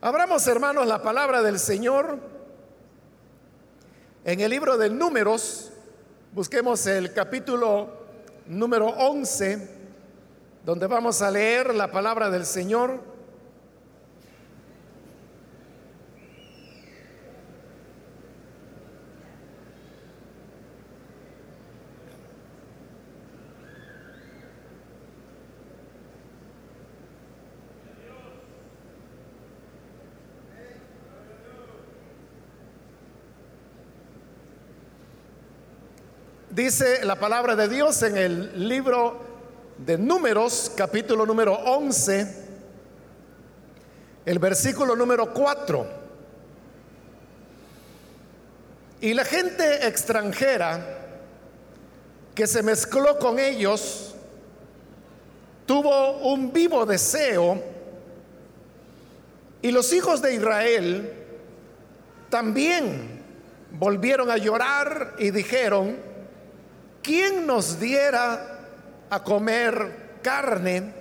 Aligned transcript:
Abramos, 0.00 0.46
hermanos, 0.46 0.86
la 0.86 1.02
palabra 1.02 1.42
del 1.42 1.58
Señor 1.58 2.20
en 4.24 4.38
el 4.38 4.48
libro 4.48 4.78
de 4.78 4.90
números. 4.90 5.72
Busquemos 6.32 6.86
el 6.86 7.12
capítulo 7.12 7.88
número 8.46 8.86
11, 8.86 9.68
donde 10.64 10.86
vamos 10.86 11.20
a 11.20 11.32
leer 11.32 11.74
la 11.74 11.90
palabra 11.90 12.30
del 12.30 12.46
Señor. 12.46 13.00
Dice 36.58 37.04
la 37.04 37.14
palabra 37.14 37.54
de 37.54 37.68
Dios 37.68 38.02
en 38.02 38.16
el 38.16 38.68
libro 38.68 39.20
de 39.78 39.96
números, 39.96 40.72
capítulo 40.76 41.24
número 41.24 41.54
11, 41.54 42.34
el 44.26 44.38
versículo 44.40 44.96
número 44.96 45.32
4. 45.32 45.86
Y 49.02 49.14
la 49.14 49.24
gente 49.24 49.86
extranjera 49.86 50.84
que 52.34 52.48
se 52.48 52.64
mezcló 52.64 53.20
con 53.20 53.38
ellos 53.38 54.16
tuvo 55.64 56.18
un 56.28 56.52
vivo 56.52 56.84
deseo 56.84 57.62
y 59.62 59.70
los 59.70 59.92
hijos 59.92 60.20
de 60.20 60.34
Israel 60.34 61.12
también 62.28 63.22
volvieron 63.70 64.28
a 64.28 64.38
llorar 64.38 65.14
y 65.20 65.30
dijeron, 65.30 66.07
¿quién 67.02 67.46
nos 67.46 67.80
diera 67.80 68.58
a 69.10 69.22
comer 69.22 70.18
carne? 70.22 70.94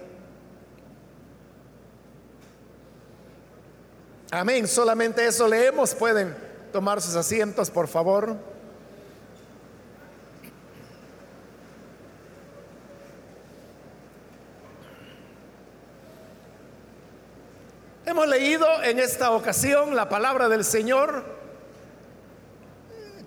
Amén, 4.31 4.67
solamente 4.67 5.25
eso 5.25 5.47
leemos. 5.47 5.93
Pueden 5.93 6.35
tomar 6.73 7.01
sus 7.01 7.15
asientos, 7.15 7.69
por 7.71 7.87
favor. 7.87 8.35
Hemos 18.05 18.27
leído 18.27 18.65
en 18.83 18.99
esta 18.99 19.31
ocasión 19.31 19.95
la 19.95 20.09
palabra 20.09 20.49
del 20.49 20.63
Señor 20.63 21.23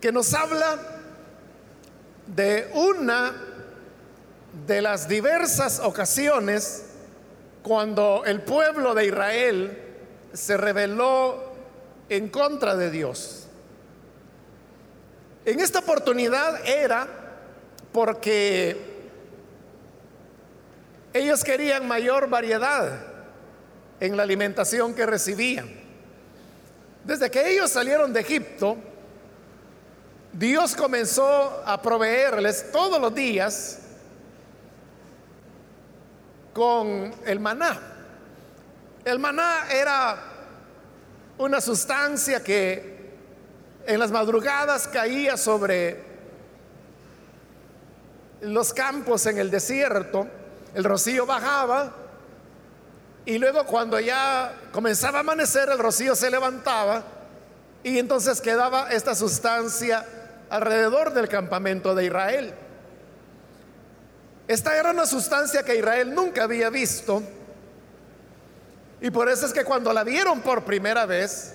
que 0.01 0.11
nos 0.11 0.33
habla 0.33 1.00
de 2.35 2.71
una 2.75 3.33
de 4.67 4.83
las 4.83 5.09
diversas 5.09 5.81
ocasiones 5.81 6.85
cuando 7.63 8.23
el 8.25 8.43
pueblo 8.43 8.95
de 8.95 9.07
Israel 9.07 9.79
se 10.33 10.57
rebeló 10.57 11.53
en 12.09 12.29
contra 12.29 12.77
de 12.77 12.91
Dios. 12.91 13.47
En 15.45 15.61
esta 15.61 15.81
oportunidad 15.81 16.67
era 16.67 17.09
porque 17.93 18.77
ellos 21.13 21.43
querían 21.43 21.89
mayor 21.89 22.29
variedad 22.29 23.07
en 23.99 24.17
la 24.17 24.23
alimentación 24.23 24.95
que 24.95 25.07
recibían. 25.07 25.69
Desde 27.05 27.31
que 27.31 27.51
ellos 27.51 27.71
salieron 27.71 28.13
de 28.13 28.21
Egipto, 28.21 28.77
Dios 30.33 30.77
comenzó 30.77 31.63
a 31.67 31.81
proveerles 31.83 32.71
todos 32.71 33.01
los 33.01 33.15
días 33.15 33.79
con 36.53 37.13
el 37.27 37.41
maná. 37.41 37.81
El 39.05 39.19
maná 39.19 39.67
era 39.71 40.19
una 41.39 41.61
sustancia 41.61 42.43
que 42.45 43.11
en 43.87 43.99
las 43.99 44.11
madrugadas 44.11 44.87
caía 44.87 45.37
sobre 45.37 46.05
los 48.43 48.73
campos 48.73 49.27
en 49.27 49.39
el 49.39 49.51
desierto, 49.51 50.29
el 50.75 50.85
rocío 50.85 51.27
bajaba 51.27 51.93
y 53.25 53.39
luego 53.39 53.65
cuando 53.67 53.99
ya 53.99 54.55
comenzaba 54.73 55.19
a 55.19 55.21
amanecer 55.21 55.69
el 55.69 55.79
rocío 55.79 56.15
se 56.15 56.31
levantaba 56.31 57.03
y 57.83 57.99
entonces 57.99 58.41
quedaba 58.41 58.91
esta 58.91 59.15
sustancia 59.15 60.07
alrededor 60.51 61.15
del 61.15 61.29
campamento 61.29 61.95
de 61.95 62.05
Israel. 62.07 62.55
Esta 64.49 64.77
era 64.77 64.91
una 64.91 65.07
sustancia 65.07 65.63
que 65.63 65.77
Israel 65.77 66.13
nunca 66.13 66.43
había 66.43 66.71
visto. 66.71 67.23
Y 69.01 69.11
por 69.11 69.29
eso 69.29 69.47
es 69.47 69.53
que 69.53 69.65
cuando 69.65 69.93
la 69.93 70.05
vieron 70.05 70.41
por 70.41 70.65
primera 70.65 71.07
vez, 71.07 71.55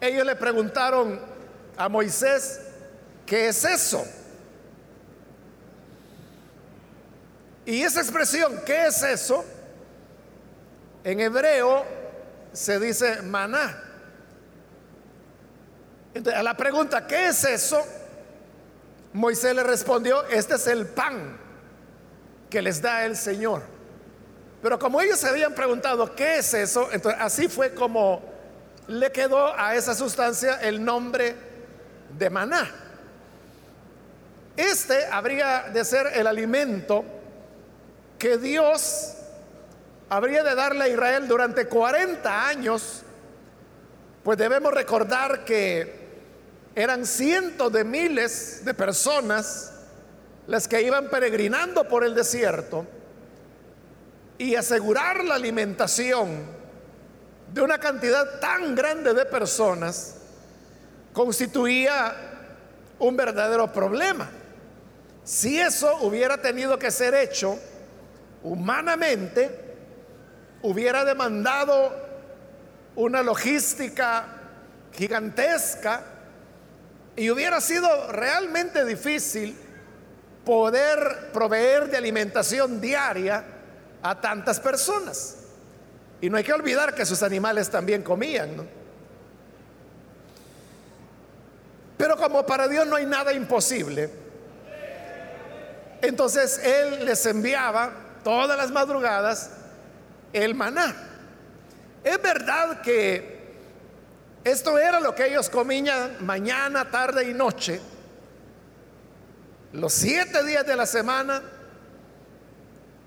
ellos 0.00 0.24
le 0.24 0.36
preguntaron 0.36 1.18
a 1.76 1.88
Moisés, 1.88 2.60
¿qué 3.24 3.48
es 3.48 3.64
eso? 3.64 4.04
Y 7.64 7.82
esa 7.82 8.00
expresión, 8.00 8.60
¿qué 8.64 8.86
es 8.86 9.02
eso? 9.02 9.44
En 11.04 11.20
hebreo 11.20 11.84
se 12.52 12.78
dice 12.78 13.22
maná 13.22 13.87
a 16.34 16.42
la 16.42 16.56
pregunta, 16.56 17.06
¿qué 17.06 17.28
es 17.28 17.44
eso? 17.44 17.82
Moisés 19.12 19.54
le 19.54 19.62
respondió, 19.62 20.24
este 20.28 20.54
es 20.54 20.66
el 20.66 20.86
pan 20.86 21.38
que 22.50 22.62
les 22.62 22.80
da 22.80 23.04
el 23.04 23.16
Señor. 23.16 23.62
Pero 24.62 24.78
como 24.78 25.00
ellos 25.00 25.18
se 25.18 25.28
habían 25.28 25.54
preguntado, 25.54 26.14
¿qué 26.14 26.38
es 26.38 26.54
eso? 26.54 26.88
Entonces 26.92 27.20
así 27.20 27.48
fue 27.48 27.74
como 27.74 28.22
le 28.88 29.12
quedó 29.12 29.54
a 29.56 29.74
esa 29.74 29.94
sustancia 29.94 30.60
el 30.62 30.84
nombre 30.84 31.36
de 32.18 32.30
maná. 32.30 32.70
Este 34.56 35.06
habría 35.06 35.70
de 35.72 35.84
ser 35.84 36.08
el 36.14 36.26
alimento 36.26 37.04
que 38.18 38.38
Dios 38.38 39.14
habría 40.08 40.42
de 40.42 40.54
darle 40.54 40.84
a 40.84 40.88
Israel 40.88 41.28
durante 41.28 41.66
40 41.66 42.48
años, 42.48 43.02
pues 44.24 44.36
debemos 44.38 44.72
recordar 44.72 45.44
que 45.44 45.97
eran 46.78 47.06
cientos 47.06 47.72
de 47.72 47.82
miles 47.82 48.64
de 48.64 48.72
personas 48.72 49.72
las 50.46 50.68
que 50.68 50.80
iban 50.80 51.10
peregrinando 51.10 51.88
por 51.88 52.04
el 52.04 52.14
desierto 52.14 52.86
y 54.38 54.54
asegurar 54.54 55.24
la 55.24 55.34
alimentación 55.34 56.46
de 57.52 57.62
una 57.62 57.78
cantidad 57.78 58.38
tan 58.38 58.76
grande 58.76 59.12
de 59.12 59.24
personas 59.24 60.18
constituía 61.12 62.14
un 63.00 63.16
verdadero 63.16 63.72
problema. 63.72 64.30
Si 65.24 65.58
eso 65.58 65.96
hubiera 66.02 66.40
tenido 66.40 66.78
que 66.78 66.92
ser 66.92 67.12
hecho 67.12 67.58
humanamente, 68.44 69.50
hubiera 70.62 71.04
demandado 71.04 71.92
una 72.94 73.20
logística 73.24 74.26
gigantesca 74.92 76.14
y 77.18 77.30
hubiera 77.30 77.60
sido 77.60 78.12
realmente 78.12 78.84
difícil 78.84 79.56
poder 80.44 81.30
proveer 81.32 81.90
de 81.90 81.96
alimentación 81.96 82.80
diaria 82.80 83.44
a 84.00 84.20
tantas 84.20 84.60
personas. 84.60 85.36
Y 86.20 86.30
no 86.30 86.36
hay 86.36 86.44
que 86.44 86.52
olvidar 86.52 86.94
que 86.94 87.04
sus 87.04 87.24
animales 87.24 87.70
también 87.70 88.02
comían. 88.02 88.68
Pero 91.96 92.16
como 92.16 92.46
para 92.46 92.68
Dios 92.68 92.86
no 92.86 92.94
hay 92.94 93.04
nada 93.04 93.32
imposible, 93.32 94.08
entonces 96.00 96.58
Él 96.58 97.04
les 97.04 97.26
enviaba 97.26 97.90
todas 98.22 98.56
las 98.56 98.70
madrugadas 98.70 99.50
el 100.32 100.54
maná. 100.54 100.94
Es 102.04 102.22
verdad 102.22 102.80
que 102.80 103.37
esto 104.48 104.78
era 104.78 105.00
lo 105.00 105.14
que 105.14 105.26
ellos 105.26 105.48
comían 105.48 106.24
mañana, 106.24 106.90
tarde 106.90 107.28
y 107.28 107.34
noche, 107.34 107.80
los 109.72 109.92
siete 109.92 110.44
días 110.44 110.66
de 110.66 110.76
la 110.76 110.86
semana, 110.86 111.42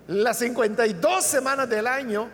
las 0.06 0.38
52 0.38 1.24
semanas 1.24 1.68
del 1.68 1.86
año 1.86 2.28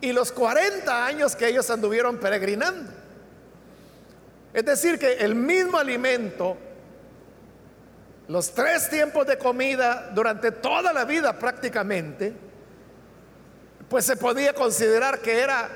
y 0.00 0.12
los 0.12 0.32
40 0.32 1.06
años 1.06 1.36
que 1.36 1.48
ellos 1.48 1.68
anduvieron 1.70 2.18
peregrinando. 2.18 2.92
Es 4.54 4.64
decir, 4.64 4.98
que 4.98 5.14
el 5.14 5.34
mismo 5.34 5.76
alimento, 5.76 6.56
los 8.28 8.52
tres 8.52 8.88
tiempos 8.88 9.26
de 9.26 9.36
comida 9.36 10.10
durante 10.14 10.50
toda 10.50 10.92
la 10.92 11.04
vida 11.04 11.38
prácticamente, 11.38 12.32
pues 13.88 14.04
se 14.04 14.16
podía 14.16 14.54
considerar 14.54 15.20
que 15.20 15.40
era 15.40 15.68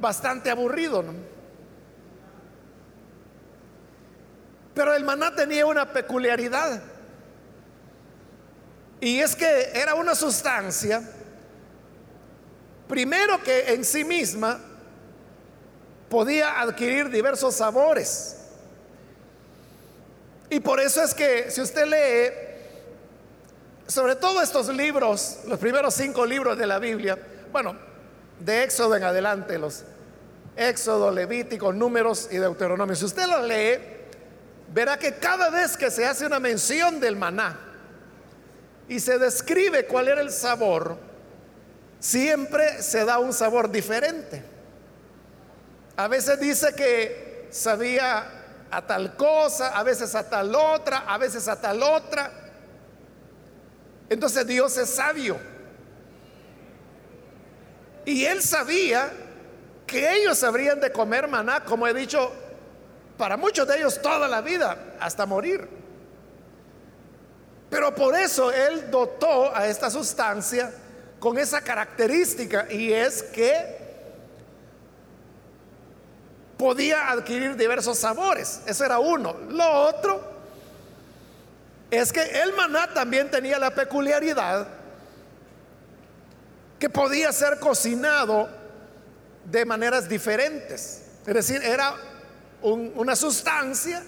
bastante 0.00 0.50
aburrido. 0.50 1.02
¿no? 1.02 1.37
Pero 4.78 4.94
el 4.94 5.02
maná 5.02 5.34
tenía 5.34 5.66
una 5.66 5.92
peculiaridad. 5.92 6.80
Y 9.00 9.18
es 9.18 9.34
que 9.34 9.72
era 9.74 9.96
una 9.96 10.14
sustancia, 10.14 11.02
primero 12.86 13.42
que 13.42 13.72
en 13.72 13.84
sí 13.84 14.04
misma 14.04 14.60
podía 16.08 16.60
adquirir 16.60 17.10
diversos 17.10 17.56
sabores. 17.56 18.36
Y 20.48 20.60
por 20.60 20.78
eso 20.78 21.02
es 21.02 21.12
que 21.12 21.50
si 21.50 21.60
usted 21.60 21.84
lee, 21.84 22.32
sobre 23.88 24.14
todo 24.14 24.40
estos 24.40 24.68
libros, 24.68 25.40
los 25.48 25.58
primeros 25.58 25.92
cinco 25.92 26.24
libros 26.24 26.56
de 26.56 26.68
la 26.68 26.78
Biblia, 26.78 27.18
bueno, 27.50 27.76
de 28.38 28.62
Éxodo 28.62 28.94
en 28.94 29.02
adelante, 29.02 29.58
los 29.58 29.82
Éxodo, 30.54 31.10
Levítico, 31.10 31.72
Números 31.72 32.28
y 32.30 32.36
Deuteronomio, 32.36 32.94
si 32.94 33.06
usted 33.06 33.26
los 33.26 33.44
lee, 33.44 33.97
verá 34.72 34.98
que 34.98 35.14
cada 35.14 35.50
vez 35.50 35.76
que 35.76 35.90
se 35.90 36.06
hace 36.06 36.26
una 36.26 36.40
mención 36.40 37.00
del 37.00 37.16
maná 37.16 37.58
y 38.88 39.00
se 39.00 39.18
describe 39.18 39.86
cuál 39.86 40.08
era 40.08 40.20
el 40.20 40.30
sabor, 40.30 40.98
siempre 42.00 42.82
se 42.82 43.04
da 43.04 43.18
un 43.18 43.32
sabor 43.32 43.70
diferente. 43.70 44.42
A 45.96 46.08
veces 46.08 46.38
dice 46.40 46.74
que 46.74 47.48
sabía 47.50 48.38
a 48.70 48.86
tal 48.86 49.16
cosa, 49.16 49.76
a 49.76 49.82
veces 49.82 50.14
a 50.14 50.28
tal 50.28 50.54
otra, 50.54 50.98
a 50.98 51.18
veces 51.18 51.48
a 51.48 51.60
tal 51.60 51.82
otra. 51.82 52.30
Entonces 54.08 54.46
Dios 54.46 54.76
es 54.76 54.90
sabio. 54.90 55.38
Y 58.04 58.24
él 58.24 58.42
sabía 58.42 59.12
que 59.86 60.14
ellos 60.14 60.42
habrían 60.42 60.80
de 60.80 60.92
comer 60.92 61.28
maná, 61.28 61.64
como 61.64 61.86
he 61.86 61.92
dicho, 61.92 62.32
para 63.18 63.36
muchos 63.36 63.66
de 63.66 63.76
ellos 63.78 64.00
toda 64.00 64.28
la 64.28 64.40
vida, 64.40 64.94
hasta 65.00 65.26
morir. 65.26 65.68
Pero 67.68 67.94
por 67.94 68.14
eso 68.14 68.50
él 68.50 68.90
dotó 68.90 69.54
a 69.54 69.66
esta 69.66 69.90
sustancia 69.90 70.72
con 71.18 71.36
esa 71.36 71.60
característica 71.60 72.72
y 72.72 72.92
es 72.92 73.22
que 73.24 73.76
podía 76.56 77.10
adquirir 77.10 77.56
diversos 77.56 77.98
sabores. 77.98 78.62
Eso 78.66 78.84
era 78.84 78.98
uno. 78.98 79.36
Lo 79.50 79.70
otro 79.88 80.22
es 81.90 82.12
que 82.12 82.22
el 82.22 82.52
maná 82.54 82.92
también 82.94 83.30
tenía 83.30 83.58
la 83.58 83.70
peculiaridad 83.70 84.68
que 86.78 86.88
podía 86.88 87.32
ser 87.32 87.58
cocinado 87.58 88.48
de 89.44 89.64
maneras 89.64 90.08
diferentes. 90.08 91.02
Es 91.26 91.34
decir, 91.34 91.62
era 91.62 91.94
una 92.62 93.16
sustancia 93.16 94.02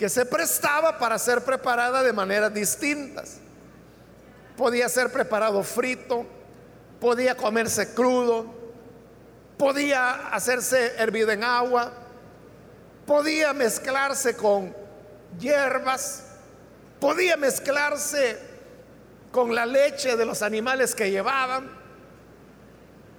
que 0.00 0.08
se 0.08 0.24
prestaba 0.24 0.96
para 0.96 1.18
ser 1.18 1.44
preparada 1.44 2.02
de 2.02 2.12
maneras 2.12 2.54
distintas. 2.54 3.36
Podía 4.56 4.88
ser 4.88 5.12
preparado 5.12 5.62
frito, 5.62 6.24
podía 6.98 7.36
comerse 7.36 7.92
crudo, 7.92 8.46
podía 9.58 10.28
hacerse 10.28 10.94
hervido 10.96 11.30
en 11.32 11.44
agua, 11.44 11.92
podía 13.04 13.52
mezclarse 13.52 14.34
con 14.34 14.74
hierbas, 15.38 16.24
podía 16.98 17.36
mezclarse 17.36 18.38
con 19.30 19.54
la 19.54 19.66
leche 19.66 20.16
de 20.16 20.24
los 20.24 20.40
animales 20.40 20.94
que 20.94 21.10
llevaban. 21.10 21.78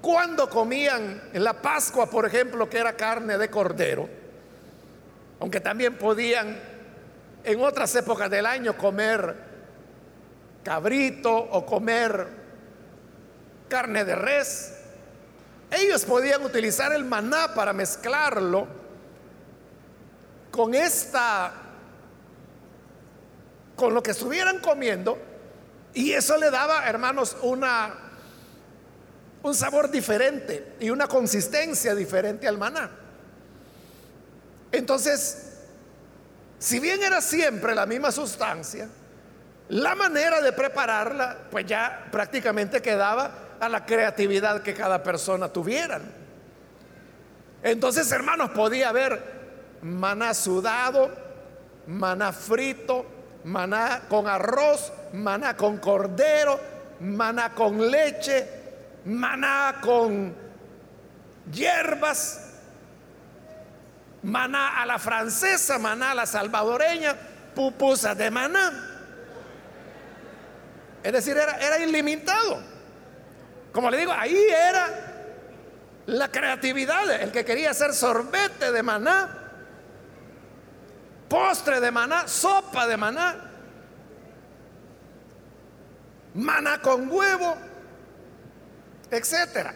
Cuando 0.02 0.50
comían 0.50 1.30
en 1.32 1.44
la 1.44 1.62
Pascua, 1.62 2.10
por 2.10 2.26
ejemplo, 2.26 2.68
que 2.68 2.80
era 2.80 2.96
carne 2.98 3.38
de 3.38 3.52
cordero, 3.52 4.21
aunque 5.42 5.60
también 5.60 5.98
podían 5.98 6.56
en 7.44 7.62
otras 7.62 7.96
épocas 7.96 8.30
del 8.30 8.46
año 8.46 8.78
comer 8.78 9.36
cabrito 10.64 11.36
o 11.36 11.66
comer 11.66 12.28
carne 13.68 14.06
de 14.06 14.14
res, 14.14 14.76
ellos 15.72 16.06
podían 16.06 16.44
utilizar 16.44 16.94
el 16.94 17.06
maná 17.06 17.56
para 17.56 17.74
mezclarlo 17.74 18.68
con 20.52 20.76
esta, 20.76 21.52
con 23.76 23.96
lo 23.96 24.04
que 24.04 24.12
estuvieran 24.12 24.60
comiendo, 24.60 25.18
y 25.96 26.12
eso 26.12 26.38
le 26.38 26.52
daba, 26.52 26.88
hermanos, 26.88 27.36
una, 27.42 27.96
un 29.42 29.56
sabor 29.56 29.90
diferente 29.90 30.76
y 30.80 30.92
una 30.92 31.08
consistencia 31.08 31.96
diferente 31.96 32.48
al 32.48 32.60
maná. 32.60 33.01
Entonces, 34.72 35.52
si 36.60 36.80
bien 36.80 37.02
era 37.04 37.22
siempre 37.22 37.76
la 37.76 37.86
misma 37.86 38.12
sustancia, 38.12 38.88
la 39.70 39.96
manera 39.96 40.42
de 40.42 40.52
prepararla, 40.52 41.38
pues 41.50 41.66
ya 41.66 42.08
prácticamente 42.12 42.82
quedaba 42.82 43.32
a 43.60 43.70
la 43.70 43.86
creatividad 43.86 44.62
que 44.62 44.74
cada 44.74 45.02
persona 45.02 45.50
tuviera. 45.50 46.02
Entonces, 47.64 48.12
hermanos, 48.12 48.52
podía 48.52 48.90
haber 48.90 49.22
maná 49.82 50.34
sudado, 50.34 51.12
maná 51.88 52.32
frito, 52.34 53.06
maná 53.44 54.04
con 54.10 54.28
arroz, 54.28 54.92
maná 55.14 55.56
con 55.56 55.78
cordero, 55.78 56.60
maná 57.00 57.54
con 57.54 57.90
leche, 57.90 58.48
maná 59.06 59.80
con 59.82 60.36
hierbas, 61.52 62.51
maná 64.24 64.82
a 64.82 64.86
la 64.86 65.00
francesa, 65.00 65.80
maná 65.80 66.12
a 66.12 66.16
la 66.16 66.26
salvadoreña, 66.26 67.16
pupusas 67.56 68.18
de 68.18 68.32
maná. 68.32 68.88
Es 71.04 71.12
decir, 71.12 71.38
era, 71.38 71.58
era 71.58 71.80
ilimitado. 71.80 72.62
Como 73.72 73.90
le 73.90 73.98
digo, 73.98 74.12
ahí 74.12 74.38
era 74.50 74.88
la 76.06 76.30
creatividad. 76.30 77.10
El 77.22 77.32
que 77.32 77.46
quería 77.46 77.72
hacer 77.72 77.94
sorbete 77.94 78.72
de 78.72 78.84
maná, 78.84 79.38
postre 81.28 81.80
de 81.80 81.92
maná, 81.92 82.28
sopa 82.28 82.86
de 82.88 82.98
maná, 82.98 83.36
maná 86.36 86.82
con 86.82 87.10
huevo, 87.10 87.58
etcétera. 89.10 89.74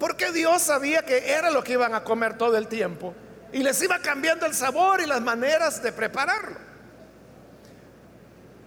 Porque 0.00 0.32
Dios 0.32 0.62
sabía 0.62 1.02
que 1.02 1.30
era 1.30 1.50
lo 1.50 1.62
que 1.62 1.74
iban 1.74 1.94
a 1.94 2.02
comer 2.02 2.38
todo 2.38 2.56
el 2.56 2.68
tiempo 2.68 3.14
y 3.52 3.62
les 3.62 3.82
iba 3.82 3.98
cambiando 3.98 4.46
el 4.46 4.54
sabor 4.54 5.02
y 5.02 5.06
las 5.06 5.20
maneras 5.20 5.82
de 5.82 5.92
prepararlo. 5.92 6.56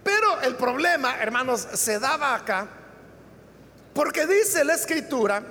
Pero 0.04 0.40
el 0.42 0.54
problema, 0.54 1.16
hermanos, 1.18 1.66
se 1.74 1.98
daba 1.98 2.36
acá 2.36 2.68
porque 3.92 4.28
dice 4.28 4.64
la 4.64 4.74
escritura 4.74 5.42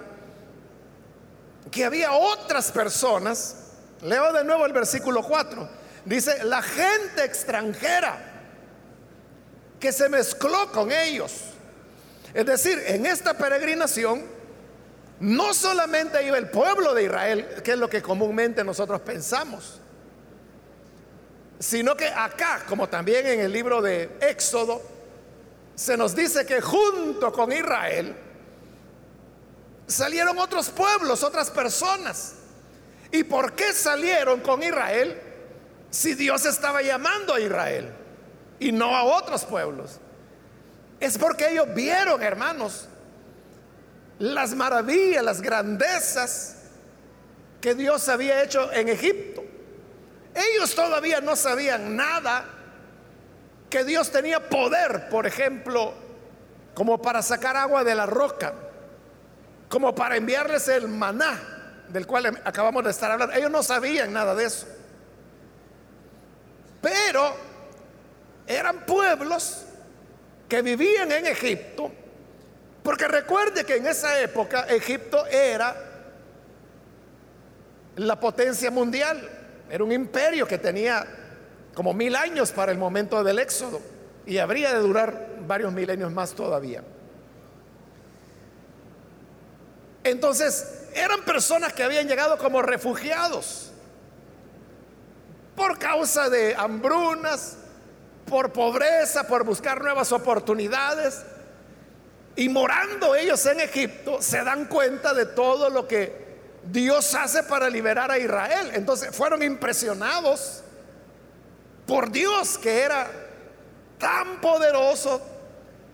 que 1.69 1.83
había 1.83 2.13
otras 2.13 2.71
personas, 2.71 3.73
leo 4.03 4.31
de 4.31 4.45
nuevo 4.45 4.65
el 4.65 4.71
versículo 4.71 5.21
4, 5.21 5.67
dice, 6.05 6.45
la 6.45 6.61
gente 6.61 7.25
extranjera 7.25 8.19
que 9.81 9.91
se 9.91 10.07
mezcló 10.07 10.71
con 10.71 10.93
ellos. 10.93 11.41
Es 12.33 12.45
decir, 12.45 12.81
en 12.87 13.05
esta 13.05 13.33
peregrinación 13.33 14.42
no 15.23 15.53
solamente 15.53 16.21
iba 16.25 16.37
el 16.37 16.49
pueblo 16.49 16.93
de 16.93 17.03
Israel, 17.03 17.47
que 17.63 17.71
es 17.71 17.77
lo 17.77 17.89
que 17.89 18.01
comúnmente 18.01 18.61
nosotros 18.61 18.99
pensamos, 18.99 19.79
sino 21.59 21.95
que 21.95 22.07
acá, 22.07 22.63
como 22.67 22.89
también 22.89 23.25
en 23.27 23.39
el 23.39 23.49
libro 23.53 23.81
de 23.81 24.17
Éxodo, 24.19 24.81
se 25.75 25.95
nos 25.95 26.13
dice 26.13 26.45
que 26.45 26.59
junto 26.59 27.31
con 27.31 27.53
Israel 27.53 28.13
salieron 29.87 30.37
otros 30.39 30.69
pueblos, 30.69 31.23
otras 31.23 31.49
personas. 31.49 32.35
¿Y 33.09 33.23
por 33.23 33.53
qué 33.53 33.71
salieron 33.71 34.41
con 34.41 34.61
Israel 34.61 35.21
si 35.89 36.15
Dios 36.15 36.45
estaba 36.45 36.81
llamando 36.81 37.33
a 37.33 37.39
Israel 37.39 37.93
y 38.59 38.73
no 38.73 38.93
a 38.93 39.05
otros 39.05 39.45
pueblos? 39.45 40.01
Es 40.99 41.17
porque 41.17 41.49
ellos 41.49 41.73
vieron, 41.73 42.21
hermanos, 42.21 42.89
las 44.19 44.53
maravillas, 44.53 45.23
las 45.23 45.41
grandezas 45.41 46.55
que 47.61 47.75
Dios 47.75 48.07
había 48.09 48.43
hecho 48.43 48.71
en 48.73 48.89
Egipto. 48.89 49.43
Ellos 50.35 50.73
todavía 50.75 51.21
no 51.21 51.35
sabían 51.35 51.95
nada 51.95 52.45
que 53.69 53.83
Dios 53.83 54.11
tenía 54.11 54.49
poder, 54.49 55.09
por 55.09 55.25
ejemplo, 55.25 55.93
como 56.73 57.01
para 57.01 57.21
sacar 57.21 57.55
agua 57.55 57.83
de 57.83 57.95
la 57.95 58.05
roca, 58.05 58.53
como 59.69 59.93
para 59.95 60.17
enviarles 60.17 60.67
el 60.67 60.87
maná 60.87 61.85
del 61.89 62.07
cual 62.07 62.41
acabamos 62.43 62.83
de 62.83 62.91
estar 62.91 63.11
hablando. 63.11 63.35
Ellos 63.35 63.51
no 63.51 63.63
sabían 63.63 64.11
nada 64.11 64.35
de 64.35 64.45
eso. 64.45 64.67
Pero 66.81 67.35
eran 68.45 68.85
pueblos 68.85 69.65
que 70.49 70.61
vivían 70.61 71.11
en 71.11 71.27
Egipto 71.27 71.91
Porque 72.83 73.07
recuerde 73.07 73.65
que 73.65 73.77
en 73.77 73.87
esa 73.87 74.19
época 74.19 74.65
Egipto 74.69 75.25
era 75.27 75.75
la 77.95 78.19
potencia 78.19 78.69
mundial, 78.69 79.29
era 79.69 79.83
un 79.83 79.91
imperio 79.91 80.45
que 80.45 80.57
tenía 80.57 81.05
como 81.73 81.93
mil 81.93 82.15
años 82.15 82.51
para 82.51 82.71
el 82.71 82.77
momento 82.77 83.23
del 83.23 83.39
éxodo 83.39 83.81
y 84.25 84.37
habría 84.37 84.73
de 84.73 84.79
durar 84.79 85.27
varios 85.47 85.71
milenios 85.71 86.11
más 86.11 86.33
todavía. 86.33 86.83
Entonces, 90.03 90.87
eran 90.93 91.21
personas 91.23 91.73
que 91.73 91.83
habían 91.83 92.07
llegado 92.07 92.37
como 92.37 92.61
refugiados 92.61 93.71
por 95.55 95.79
causa 95.79 96.29
de 96.29 96.55
hambrunas, 96.55 97.57
por 98.25 98.51
pobreza, 98.51 99.27
por 99.27 99.43
buscar 99.43 99.81
nuevas 99.81 100.11
oportunidades. 100.11 101.23
Y 102.35 102.49
morando 102.49 103.15
ellos 103.15 103.45
en 103.45 103.59
Egipto, 103.59 104.21
se 104.21 104.43
dan 104.43 104.65
cuenta 104.65 105.13
de 105.13 105.27
todo 105.27 105.69
lo 105.69 105.87
que 105.87 106.23
Dios 106.63 107.13
hace 107.13 107.43
para 107.43 107.69
liberar 107.69 108.09
a 108.09 108.17
Israel. 108.17 108.71
Entonces 108.73 109.15
fueron 109.15 109.43
impresionados 109.43 110.63
por 111.85 112.11
Dios 112.11 112.57
que 112.57 112.81
era 112.81 113.07
tan 113.99 114.41
poderoso, 114.41 115.21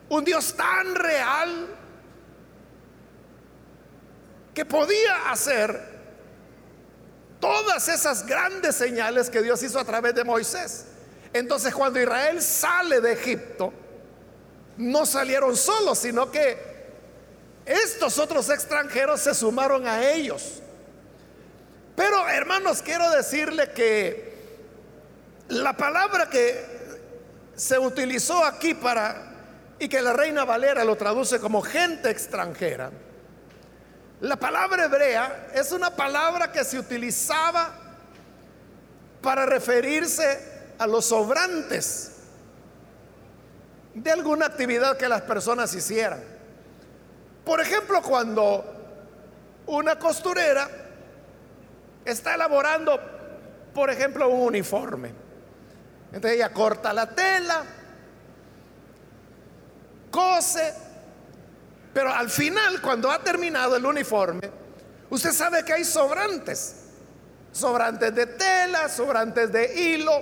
un 0.10 0.24
Dios 0.24 0.54
tan 0.56 0.96
real, 0.96 1.68
que 4.54 4.66
podía 4.66 5.32
hacer 5.32 6.00
todas 7.40 7.88
esas 7.88 8.26
grandes 8.26 8.76
señales 8.76 9.30
que 9.30 9.42
Dios 9.42 9.62
hizo 9.64 9.80
a 9.80 9.86
través 9.86 10.16
de 10.16 10.24
Moisés. 10.24 10.86
Entonces 11.34 11.74
cuando 11.74 12.02
Israel 12.02 12.42
sale 12.42 13.02
de 13.02 13.14
Egipto, 13.14 13.72
no 14.80 15.06
salieron 15.06 15.58
solos, 15.58 16.00
sino 16.00 16.32
que 16.32 16.58
estos 17.66 18.18
otros 18.18 18.50
extranjeros 18.50 19.20
se 19.20 19.36
sumaron 19.36 19.86
a 19.86 20.10
ellos. 20.10 20.62
Pero 21.98 22.28
hermanos, 22.30 22.82
quiero 22.82 23.10
decirle 23.12 23.72
que 23.72 24.34
la 25.50 25.76
palabra 25.76 26.30
que 26.30 26.66
se 27.56 27.78
utilizó 27.78 28.46
aquí 28.46 28.74
para, 28.74 29.34
y 29.80 29.90
que 29.90 30.02
la 30.02 30.14
reina 30.14 30.46
Valera 30.46 30.86
lo 30.86 30.96
traduce 30.96 31.42
como 31.42 31.62
gente 31.62 32.10
extranjera, 32.10 32.90
la 34.22 34.38
palabra 34.38 34.86
hebrea 34.86 35.50
es 35.54 35.74
una 35.74 35.94
palabra 35.94 36.54
que 36.54 36.64
se 36.64 36.80
utilizaba 36.80 37.74
para 39.22 39.46
referirse 39.46 40.74
a 40.78 40.88
los 40.88 41.06
sobrantes 41.06 42.19
de 44.00 44.12
alguna 44.12 44.46
actividad 44.46 44.98
que 44.98 45.10
las 45.10 45.22
personas 45.24 45.74
hicieran. 45.76 46.24
Por 47.44 47.60
ejemplo, 47.60 48.02
cuando 48.02 48.64
una 49.68 50.00
costurera 50.00 50.70
está 52.06 52.36
elaborando, 52.36 53.00
por 53.74 53.90
ejemplo, 53.90 54.30
un 54.30 54.48
uniforme. 54.48 55.14
Entonces 56.08 56.32
ella 56.38 56.54
corta 56.54 56.94
la 56.94 57.08
tela, 57.14 57.64
cose, 60.10 60.74
pero 61.94 62.14
al 62.14 62.30
final, 62.30 62.82
cuando 62.82 63.12
ha 63.12 63.20
terminado 63.20 63.76
el 63.76 63.86
uniforme, 63.86 64.50
usted 65.10 65.32
sabe 65.32 65.66
que 65.66 65.74
hay 65.74 65.84
sobrantes. 65.84 66.86
Sobrantes 67.52 68.14
de 68.14 68.28
tela, 68.28 68.88
sobrantes 68.88 69.52
de 69.52 69.74
hilo. 69.74 70.14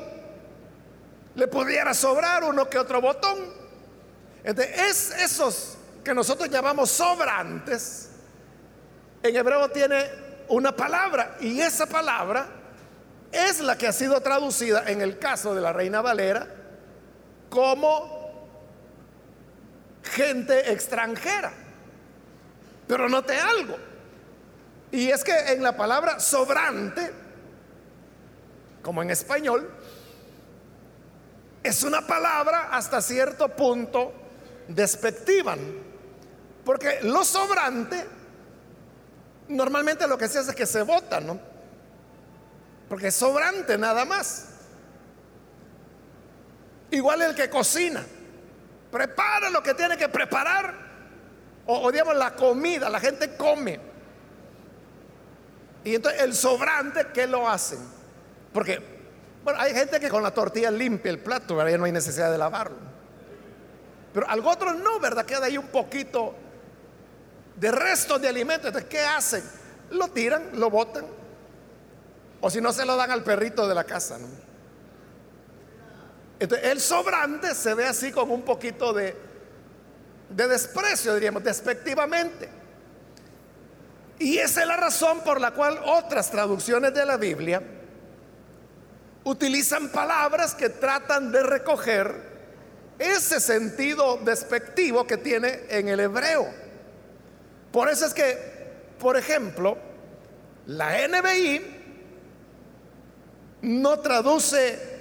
Le 1.36 1.48
pudiera 1.48 1.94
sobrar 1.94 2.44
uno 2.44 2.68
que 2.70 2.80
otro 2.80 3.02
botón. 3.02 3.57
Es 4.56 5.12
esos 5.12 5.78
que 6.06 6.14
nosotros 6.14 6.50
llamamos 6.50 6.90
sobrantes, 6.90 8.10
en 9.22 9.36
hebreo 9.36 9.70
tiene 9.72 10.10
una 10.48 10.74
palabra 10.74 11.36
y 11.42 11.60
esa 11.60 11.86
palabra 11.86 12.48
es 13.30 13.60
la 13.60 13.78
que 13.78 13.88
ha 13.88 13.92
sido 13.92 14.22
traducida 14.22 14.90
en 14.90 15.02
el 15.02 15.20
caso 15.20 15.54
de 15.54 15.60
la 15.60 15.74
Reina 15.74 16.02
Valera 16.02 16.48
como 17.50 18.48
gente 20.04 20.72
extranjera. 20.72 21.52
Pero 22.88 23.10
note 23.10 23.38
algo. 23.38 23.76
Y 24.94 25.10
es 25.10 25.26
que 25.26 25.38
en 25.52 25.62
la 25.62 25.76
palabra 25.76 26.22
sobrante, 26.22 27.12
como 28.82 29.02
en 29.02 29.10
español, 29.10 29.70
es 31.64 31.84
una 31.84 32.08
palabra 32.08 32.70
hasta 32.72 33.02
cierto 33.02 33.50
punto 33.50 34.27
despectiva. 34.68 35.56
Porque 36.66 37.00
lo 37.04 37.24
sobrante, 37.24 38.06
normalmente 39.48 40.08
lo 40.08 40.18
que 40.18 40.28
se 40.28 40.40
hace 40.40 40.52
es 40.52 40.56
que 40.56 40.66
se 40.66 40.82
vota, 40.82 41.20
¿no? 41.20 41.40
Porque 42.90 43.08
es 43.08 43.16
sobrante 43.16 43.78
nada 43.78 44.06
más. 44.06 44.50
Igual 46.92 47.22
el 47.22 47.36
que 47.36 47.50
cocina 47.50 48.04
prepara 48.92 49.50
lo 49.50 49.62
que 49.62 49.74
tiene 49.74 49.98
que 49.98 50.10
preparar, 50.10 50.74
o, 51.66 51.92
digamos 51.92 52.16
la 52.16 52.34
comida, 52.34 52.90
la 52.90 53.00
gente 53.00 53.36
come. 53.36 53.80
Y 55.84 55.96
entonces 55.96 56.22
el 56.22 56.34
sobrante, 56.34 57.08
¿qué 57.14 57.28
lo 57.28 57.48
hacen? 57.48 57.80
Porque, 58.54 58.82
bueno, 59.44 59.60
hay 59.60 59.74
gente 59.74 60.00
que 60.00 60.10
con 60.10 60.24
la 60.24 60.32
tortilla 60.32 60.72
limpia 60.72 61.12
el 61.12 61.20
plato, 61.20 61.56
¿verdad? 61.56 61.72
ya 61.72 61.78
no 61.78 61.86
hay 61.86 61.92
necesidad 61.92 62.32
de 62.32 62.38
lavarlo. 62.38 62.87
Pero 64.18 64.32
algo 64.32 64.50
otro 64.50 64.74
no, 64.74 65.00
¿verdad? 65.00 65.28
Queda 65.28 65.46
ahí 65.46 65.60
un 65.60 65.68
poquito 65.68 66.34
de 67.56 67.72
restos 67.72 68.20
de 68.20 68.28
alimentos. 68.28 68.66
Entonces, 68.66 68.90
¿qué 68.90 69.02
hacen? 69.02 69.44
Lo 69.92 70.08
tiran, 70.08 70.60
lo 70.60 70.72
botan. 70.72 71.06
O 72.42 72.50
si 72.50 72.60
no, 72.60 72.74
se 72.74 72.84
lo 72.84 72.96
dan 72.96 73.12
al 73.12 73.24
perrito 73.24 73.68
de 73.68 73.76
la 73.76 73.84
casa. 73.84 74.18
¿no? 74.18 74.26
el 76.40 76.82
sobrante 76.82 77.54
se 77.54 77.76
ve 77.76 77.86
así 77.86 78.12
con 78.12 78.32
un 78.32 78.42
poquito 78.42 78.92
de, 78.92 79.16
de 80.32 80.48
desprecio, 80.48 81.14
diríamos, 81.14 81.44
despectivamente. 81.44 82.50
Y 84.18 84.40
esa 84.40 84.62
es 84.62 84.68
la 84.68 84.78
razón 84.78 85.20
por 85.20 85.40
la 85.40 85.52
cual 85.52 85.80
otras 85.86 86.32
traducciones 86.32 86.92
de 86.92 87.06
la 87.06 87.18
Biblia 87.18 87.62
utilizan 89.26 89.90
palabras 89.90 90.56
que 90.56 90.70
tratan 90.70 91.32
de 91.32 91.44
recoger 91.44 92.37
ese 93.00 93.40
sentido 93.40 94.18
despectivo 94.18 95.06
que 95.06 95.18
tiene 95.18 95.62
en 95.70 95.88
el 95.88 96.00
hebreo. 96.00 96.48
Por 97.72 97.90
eso 97.90 98.06
es 98.06 98.14
que, 98.14 98.38
por 99.00 99.18
ejemplo, 99.18 99.78
la 100.68 101.08
NBI 101.08 101.78
no 103.62 104.00
traduce 104.00 104.98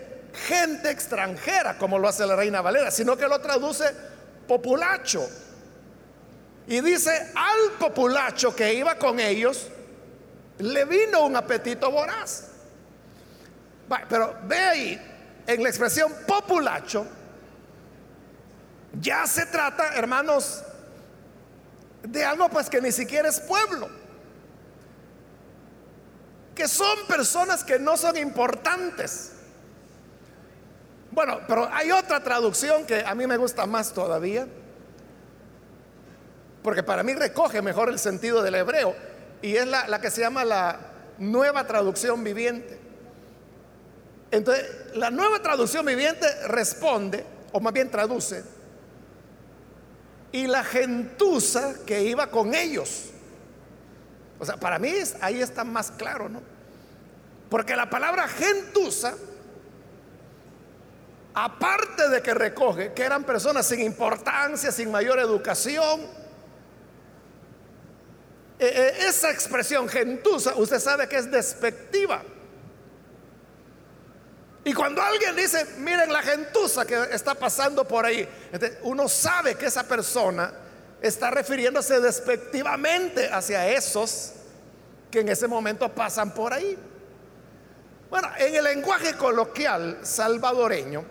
gente 0.46 0.90
extranjera, 0.90 1.78
como 1.78 1.98
lo 1.98 2.08
hace 2.08 2.26
la 2.26 2.36
Reina 2.36 2.60
Valera, 2.60 2.90
sino 2.90 3.16
que 3.16 3.26
lo 3.26 3.40
traduce 3.40 3.84
populacho. 4.46 5.26
Y 6.66 6.80
dice, 6.80 7.32
al 7.34 7.78
populacho 7.78 8.54
que 8.54 8.74
iba 8.74 8.96
con 8.96 9.20
ellos, 9.20 9.68
le 10.58 10.84
vino 10.84 11.24
un 11.24 11.36
apetito 11.36 11.90
voraz. 11.90 12.48
Pero 14.08 14.36
ve 14.44 14.58
ahí, 14.58 15.42
en 15.46 15.62
la 15.62 15.68
expresión 15.68 16.12
populacho, 16.26 17.06
ya 19.00 19.26
se 19.26 19.46
trata, 19.46 19.94
hermanos, 19.94 20.62
de 22.02 22.24
algo 22.24 22.48
pues 22.48 22.68
que 22.70 22.80
ni 22.80 22.92
siquiera 22.92 23.28
es 23.28 23.40
pueblo. 23.40 23.88
Que 26.54 26.68
son 26.68 27.06
personas 27.06 27.62
que 27.62 27.78
no 27.78 27.96
son 27.96 28.16
importantes 28.16 29.32
bueno, 31.16 31.40
pero 31.48 31.66
hay 31.72 31.90
otra 31.92 32.22
traducción 32.22 32.84
que 32.84 33.00
a 33.00 33.14
mí 33.14 33.26
me 33.26 33.38
gusta 33.38 33.64
más 33.64 33.94
todavía, 33.94 34.46
porque 36.62 36.82
para 36.82 37.02
mí 37.02 37.14
recoge 37.14 37.62
mejor 37.62 37.88
el 37.88 37.98
sentido 37.98 38.42
del 38.42 38.56
hebreo, 38.56 38.94
y 39.40 39.56
es 39.56 39.66
la, 39.66 39.98
que 39.98 40.10
se 40.10 40.20
llama 40.20 40.44
la 40.44 40.78
nueva 41.16 41.66
traducción 41.66 42.22
viviente. 42.22 42.78
Entonces, 44.30 44.66
la 44.94 45.10
nueva 45.10 45.40
traducción 45.40 45.86
viviente 45.86 46.26
responde, 46.48 47.24
o 47.50 47.60
más 47.60 47.72
bien 47.72 47.90
traduce, 47.90 48.44
y 50.36 50.46
la 50.46 50.62
gentuza 50.62 51.76
que 51.86 52.02
iba 52.02 52.26
con 52.26 52.54
ellos. 52.54 53.04
O 54.38 54.44
sea, 54.44 54.58
para 54.58 54.78
mí 54.78 54.92
ahí 55.22 55.40
está 55.40 55.64
más 55.64 55.90
claro, 55.92 56.28
¿no? 56.28 56.42
Porque 57.48 57.74
la 57.74 57.88
palabra 57.88 58.28
gentuza 58.28 59.14
aparte 61.32 62.10
de 62.10 62.20
que 62.20 62.34
recoge 62.34 62.92
que 62.92 63.02
eran 63.02 63.24
personas 63.24 63.66
sin 63.66 63.80
importancia, 63.80 64.70
sin 64.70 64.90
mayor 64.90 65.18
educación, 65.20 66.02
eh, 68.58 68.72
eh, 68.74 68.92
esa 69.08 69.30
expresión 69.30 69.88
gentuza, 69.88 70.54
usted 70.56 70.80
sabe 70.80 71.08
que 71.08 71.16
es 71.16 71.30
despectiva. 71.30 72.22
Y 74.66 74.74
cuando 74.74 75.00
alguien 75.00 75.36
dice, 75.36 75.64
miren 75.78 76.12
la 76.12 76.20
gentuza 76.22 76.84
que 76.84 77.00
está 77.12 77.36
pasando 77.36 77.86
por 77.86 78.04
ahí, 78.04 78.28
uno 78.82 79.08
sabe 79.08 79.54
que 79.54 79.66
esa 79.66 79.84
persona 79.84 80.52
está 81.00 81.30
refiriéndose 81.30 82.00
despectivamente 82.00 83.30
hacia 83.32 83.68
esos 83.68 84.32
que 85.08 85.20
en 85.20 85.28
ese 85.28 85.46
momento 85.46 85.88
pasan 85.88 86.34
por 86.34 86.52
ahí. 86.52 86.76
Bueno, 88.10 88.28
en 88.38 88.56
el 88.56 88.64
lenguaje 88.64 89.14
coloquial 89.14 90.00
salvadoreño, 90.02 91.04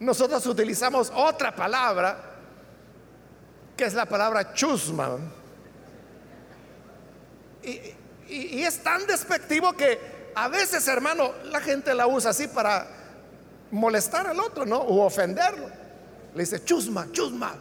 nosotros 0.00 0.44
utilizamos 0.46 1.12
otra 1.14 1.54
palabra, 1.54 2.32
que 3.76 3.84
es 3.84 3.94
la 3.94 4.06
palabra 4.06 4.54
chusma. 4.54 5.18
Y, 7.62 7.94
y, 8.28 8.64
es 8.64 8.82
tan 8.82 9.06
despectivo 9.06 9.72
que 9.74 10.19
a 10.34 10.48
veces, 10.48 10.86
hermano, 10.88 11.32
la 11.44 11.60
gente 11.60 11.94
la 11.94 12.06
usa 12.06 12.30
así 12.30 12.48
para 12.48 12.86
molestar 13.70 14.26
al 14.26 14.40
otro, 14.40 14.66
¿no? 14.66 14.78
O 14.78 15.04
ofenderlo. 15.04 15.68
Le 16.34 16.42
dice 16.42 16.64
chusma, 16.64 17.08
chusma. 17.12 17.54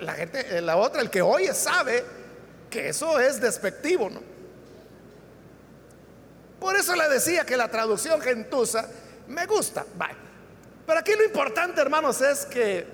La 0.00 0.12
gente, 0.12 0.60
la 0.60 0.76
otra, 0.76 1.02
el 1.02 1.10
que 1.10 1.22
oye, 1.22 1.52
sabe 1.54 2.04
que 2.70 2.88
eso 2.88 3.18
es 3.18 3.40
despectivo, 3.40 4.08
¿no? 4.08 4.20
Por 6.60 6.76
eso 6.76 6.94
le 6.94 7.08
decía 7.08 7.44
que 7.44 7.56
la 7.56 7.68
traducción 7.68 8.20
gentusa 8.20 8.88
me 9.28 9.46
gusta. 9.46 9.84
Pero 10.86 10.98
aquí 10.98 11.12
lo 11.16 11.24
importante, 11.24 11.80
hermanos, 11.80 12.20
es 12.20 12.46
que 12.46 12.86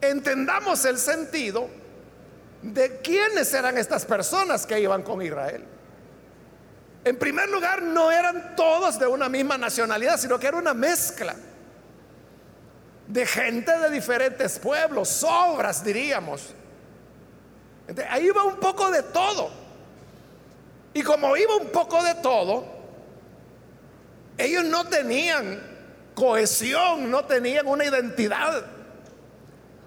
entendamos 0.00 0.84
el 0.84 0.98
sentido 0.98 1.68
de 2.62 2.98
quiénes 2.98 3.52
eran 3.52 3.78
estas 3.78 4.04
personas 4.04 4.64
que 4.66 4.80
iban 4.80 5.02
con 5.02 5.22
Israel. 5.22 5.64
En 7.08 7.16
primer 7.16 7.48
lugar, 7.48 7.80
no 7.80 8.10
eran 8.10 8.54
todos 8.54 8.98
de 8.98 9.06
una 9.06 9.30
misma 9.30 9.56
nacionalidad, 9.56 10.18
sino 10.18 10.38
que 10.38 10.46
era 10.46 10.58
una 10.58 10.74
mezcla 10.74 11.34
de 13.06 13.24
gente 13.24 13.78
de 13.78 13.88
diferentes 13.88 14.58
pueblos, 14.58 15.08
sobras 15.08 15.82
diríamos. 15.82 16.54
ahí 18.10 18.26
iba 18.26 18.44
un 18.44 18.56
poco 18.56 18.90
de 18.90 19.02
todo. 19.04 19.48
Y 20.92 21.02
como 21.02 21.34
iba 21.34 21.56
un 21.56 21.68
poco 21.68 22.02
de 22.02 22.14
todo, 22.16 22.66
ellos 24.36 24.64
no 24.64 24.84
tenían 24.86 25.62
cohesión, 26.14 27.10
no 27.10 27.24
tenían 27.24 27.68
una 27.68 27.86
identidad. 27.86 28.66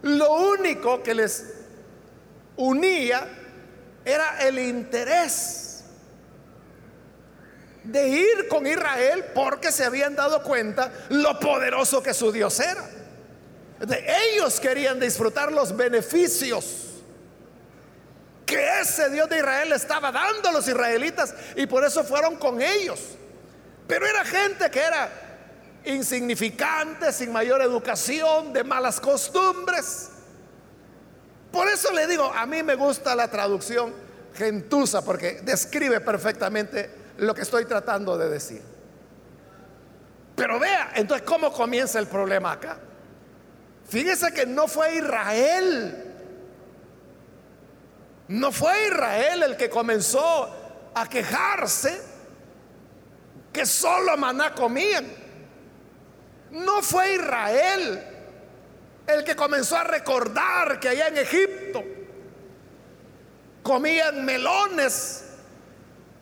Lo 0.01 0.33
único 0.53 1.03
que 1.03 1.13
les 1.13 1.53
unía 2.55 3.27
era 4.05 4.41
el 4.41 4.57
interés 4.57 5.60
de 7.83 8.07
ir 8.07 8.47
con 8.47 8.67
Israel 8.67 9.25
porque 9.33 9.71
se 9.71 9.83
habían 9.83 10.15
dado 10.15 10.43
cuenta 10.43 10.91
lo 11.09 11.39
poderoso 11.39 12.03
que 12.03 12.13
su 12.13 12.31
Dios 12.31 12.59
era. 12.59 12.87
De 13.79 14.05
ellos 14.25 14.59
querían 14.59 14.99
disfrutar 14.99 15.51
los 15.51 15.75
beneficios 15.75 16.87
que 18.45 18.81
ese 18.81 19.09
Dios 19.09 19.29
de 19.29 19.37
Israel 19.37 19.71
estaba 19.71 20.11
dando 20.11 20.49
a 20.49 20.51
los 20.51 20.67
israelitas 20.67 21.33
y 21.55 21.65
por 21.65 21.83
eso 21.83 22.03
fueron 22.03 22.35
con 22.35 22.61
ellos. 22.61 22.99
Pero 23.87 24.05
era 24.05 24.23
gente 24.25 24.69
que 24.69 24.79
era 24.79 25.09
insignificante, 25.85 27.11
sin 27.11 27.31
mayor 27.31 27.61
educación, 27.61 28.53
de 28.53 28.63
malas 28.63 28.99
costumbres. 28.99 30.09
Por 31.51 31.67
eso 31.67 31.91
le 31.91 32.07
digo, 32.07 32.25
a 32.25 32.45
mí 32.45 32.61
me 32.61 32.75
gusta 32.75 33.15
la 33.15 33.29
traducción 33.29 33.93
gentusa 34.35 35.03
porque 35.03 35.41
describe 35.43 35.99
perfectamente 35.99 37.00
lo 37.21 37.35
que 37.35 37.41
estoy 37.41 37.65
tratando 37.65 38.17
de 38.17 38.29
decir. 38.29 38.61
Pero 40.35 40.59
vea, 40.59 40.91
entonces, 40.95 41.25
¿cómo 41.25 41.53
comienza 41.53 41.99
el 41.99 42.07
problema 42.07 42.53
acá? 42.53 42.79
Fíjese 43.87 44.33
que 44.33 44.45
no 44.45 44.67
fue 44.67 44.95
Israel. 44.95 46.13
No 48.27 48.51
fue 48.51 48.87
Israel 48.87 49.43
el 49.43 49.57
que 49.57 49.69
comenzó 49.69 50.91
a 50.95 51.07
quejarse 51.07 52.01
que 53.53 53.65
solo 53.67 54.17
maná 54.17 54.55
comían. 54.55 55.05
No 56.49 56.81
fue 56.81 57.15
Israel 57.15 58.03
el 59.05 59.23
que 59.23 59.35
comenzó 59.35 59.77
a 59.77 59.83
recordar 59.83 60.79
que 60.79 60.89
allá 60.89 61.09
en 61.09 61.17
Egipto 61.17 61.83
comían 63.61 64.25
melones, 64.25 65.30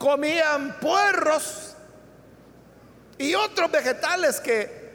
comían 0.00 0.80
puerros 0.80 1.76
y 3.18 3.34
otros 3.34 3.70
vegetales 3.70 4.40
que, 4.40 4.90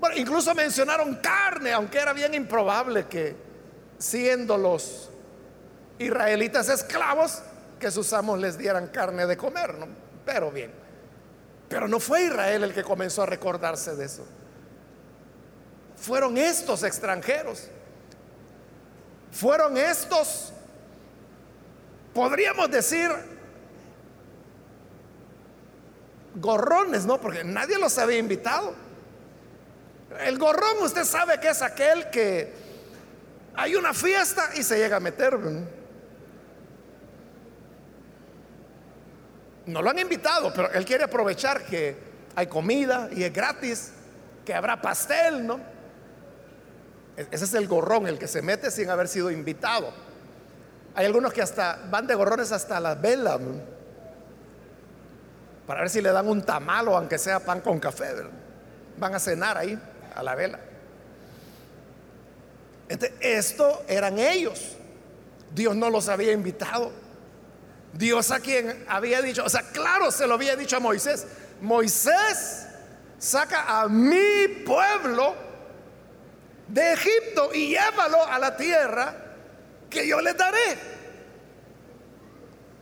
bueno, 0.00 0.16
incluso 0.16 0.54
mencionaron 0.54 1.14
carne, 1.16 1.72
aunque 1.72 1.98
era 1.98 2.12
bien 2.12 2.34
improbable 2.34 3.06
que 3.06 3.36
siendo 3.98 4.58
los 4.58 5.08
israelitas 5.98 6.68
esclavos, 6.68 7.42
que 7.78 7.90
sus 7.90 8.12
amos 8.12 8.40
les 8.40 8.58
dieran 8.58 8.88
carne 8.88 9.24
de 9.26 9.36
comer, 9.36 9.74
¿no? 9.74 9.86
Pero 10.26 10.50
bien, 10.50 10.72
pero 11.68 11.86
no 11.86 12.00
fue 12.00 12.24
Israel 12.24 12.64
el 12.64 12.74
que 12.74 12.82
comenzó 12.82 13.22
a 13.22 13.26
recordarse 13.26 13.94
de 13.94 14.06
eso 14.06 14.26
fueron 16.00 16.38
estos 16.38 16.82
extranjeros. 16.82 17.68
Fueron 19.30 19.76
estos, 19.76 20.52
podríamos 22.12 22.70
decir, 22.70 23.10
gorrones, 26.34 27.06
¿no? 27.06 27.20
Porque 27.20 27.44
nadie 27.44 27.78
los 27.78 27.98
había 27.98 28.18
invitado. 28.18 28.74
El 30.20 30.38
gorrón 30.38 30.78
usted 30.82 31.04
sabe 31.04 31.38
que 31.40 31.48
es 31.48 31.62
aquel 31.62 32.10
que 32.10 32.52
hay 33.54 33.74
una 33.74 33.94
fiesta 33.94 34.50
y 34.56 34.62
se 34.62 34.78
llega 34.78 34.96
a 34.96 35.00
meter. 35.00 35.38
No 39.66 39.82
lo 39.82 39.90
han 39.90 39.98
invitado, 39.98 40.52
pero 40.52 40.70
él 40.72 40.84
quiere 40.84 41.04
aprovechar 41.04 41.64
que 41.64 41.96
hay 42.34 42.46
comida 42.46 43.08
y 43.12 43.22
es 43.22 43.32
gratis, 43.32 43.92
que 44.44 44.54
habrá 44.54 44.80
pastel, 44.80 45.46
¿no? 45.46 45.60
Ese 47.16 47.44
es 47.44 47.54
el 47.54 47.68
gorrón, 47.68 48.06
el 48.06 48.18
que 48.18 48.26
se 48.26 48.40
mete 48.40 48.70
sin 48.70 48.88
haber 48.88 49.06
sido 49.06 49.30
invitado. 49.30 49.92
Hay 50.94 51.06
algunos 51.06 51.32
que 51.32 51.42
hasta 51.42 51.78
van 51.90 52.06
de 52.06 52.14
gorrones 52.14 52.50
hasta 52.50 52.80
la 52.80 52.94
vela, 52.94 53.38
para 55.70 55.82
ver 55.82 55.90
si 55.90 56.00
le 56.00 56.10
dan 56.10 56.26
un 56.26 56.42
tamal 56.42 56.88
o 56.88 56.96
aunque 56.96 57.16
sea 57.16 57.38
pan 57.38 57.60
con 57.60 57.78
café. 57.78 58.08
Van 58.96 59.14
a 59.14 59.20
cenar 59.20 59.56
ahí, 59.56 59.80
a 60.16 60.20
la 60.20 60.34
vela. 60.34 60.58
esto 63.20 63.84
eran 63.86 64.18
ellos. 64.18 64.76
Dios 65.54 65.76
no 65.76 65.88
los 65.88 66.08
había 66.08 66.32
invitado. 66.32 66.90
Dios 67.92 68.32
a 68.32 68.40
quien 68.40 68.84
había 68.88 69.22
dicho, 69.22 69.44
o 69.44 69.48
sea, 69.48 69.62
claro, 69.70 70.10
se 70.10 70.26
lo 70.26 70.34
había 70.34 70.56
dicho 70.56 70.76
a 70.76 70.80
Moisés. 70.80 71.24
Moisés 71.60 72.66
saca 73.20 73.80
a 73.80 73.88
mi 73.88 74.48
pueblo 74.66 75.36
de 76.66 76.94
Egipto 76.94 77.54
y 77.54 77.68
llévalo 77.68 78.26
a 78.26 78.40
la 78.40 78.56
tierra 78.56 79.14
que 79.88 80.04
yo 80.04 80.20
les 80.20 80.36
daré. 80.36 80.78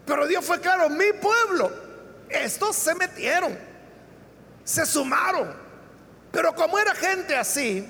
Pero 0.07 0.27
Dios 0.27 0.43
fue 0.43 0.59
claro, 0.59 0.89
mi 0.89 1.13
pueblo, 1.21 1.88
estos 2.29 2.77
se 2.77 2.95
metieron, 2.95 3.57
se 4.65 4.85
sumaron. 4.87 5.55
Pero 6.31 6.55
como 6.55 6.79
era 6.79 6.95
gente 6.95 7.37
así, 7.37 7.87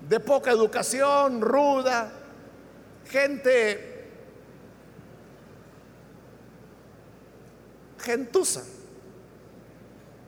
de 0.00 0.20
poca 0.20 0.50
educación, 0.50 1.40
ruda, 1.40 2.10
gente 3.10 4.10
gentuza, 8.00 8.62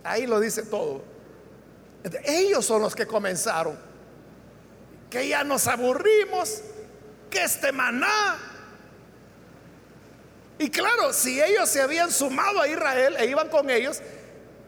ahí 0.05 0.27
lo 0.27 0.41
dice 0.41 0.65
todo. 0.65 1.03
Ellos 2.25 2.65
son 2.65 2.83
los 2.83 2.95
que 2.95 3.07
comenzaron 3.07 3.91
que 5.11 5.27
ya 5.29 5.43
nos 5.45 5.67
aburrimos, 5.67 6.63
que 7.29 7.43
este 7.43 7.73
maná. 7.73 8.39
Y 10.61 10.69
claro, 10.69 11.15
si 11.15 11.41
ellos 11.41 11.71
se 11.71 11.81
habían 11.81 12.13
sumado 12.13 12.61
a 12.61 12.69
Israel 12.69 13.17
e 13.19 13.25
iban 13.25 13.49
con 13.49 13.71
ellos, 13.71 14.03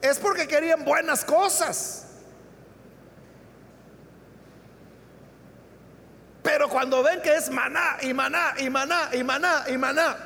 es 0.00 0.18
porque 0.18 0.48
querían 0.48 0.86
buenas 0.86 1.22
cosas. 1.22 2.06
Pero 6.42 6.70
cuando 6.70 7.02
ven 7.02 7.20
que 7.20 7.36
es 7.36 7.50
maná 7.50 7.98
y 8.00 8.14
maná 8.14 8.54
y 8.56 8.70
maná 8.70 9.10
y 9.12 9.22
maná 9.22 9.64
y 9.68 9.76
maná, 9.76 10.16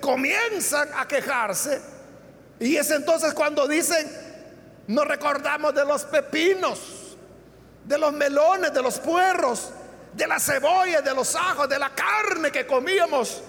comienzan 0.00 0.88
a 0.96 1.06
quejarse. 1.06 1.78
Y 2.60 2.76
es 2.76 2.90
entonces 2.90 3.34
cuando 3.34 3.68
dicen, 3.68 4.10
nos 4.86 5.06
recordamos 5.06 5.74
de 5.74 5.84
los 5.84 6.04
pepinos 6.04 7.08
de 7.84 7.98
los 7.98 8.12
melones, 8.14 8.72
de 8.72 8.82
los 8.82 8.98
puerros, 8.98 9.70
de 10.14 10.26
la 10.26 10.40
cebolla, 10.40 11.02
de 11.02 11.14
los 11.14 11.34
ajos, 11.34 11.68
de 11.68 11.78
la 11.78 11.90
carne 11.90 12.50
que 12.50 12.66
comíamos 12.66 13.42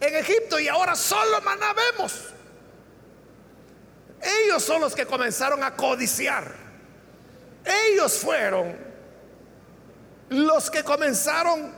en 0.00 0.14
Egipto 0.16 0.58
y 0.58 0.68
ahora 0.68 0.94
solo 0.94 1.40
maná 1.42 1.72
vemos. 1.72 2.34
Ellos 4.20 4.62
son 4.62 4.80
los 4.80 4.94
que 4.94 5.06
comenzaron 5.06 5.62
a 5.62 5.74
codiciar. 5.74 6.52
Ellos 7.64 8.18
fueron 8.18 8.76
los 10.30 10.70
que 10.70 10.82
comenzaron 10.82 11.72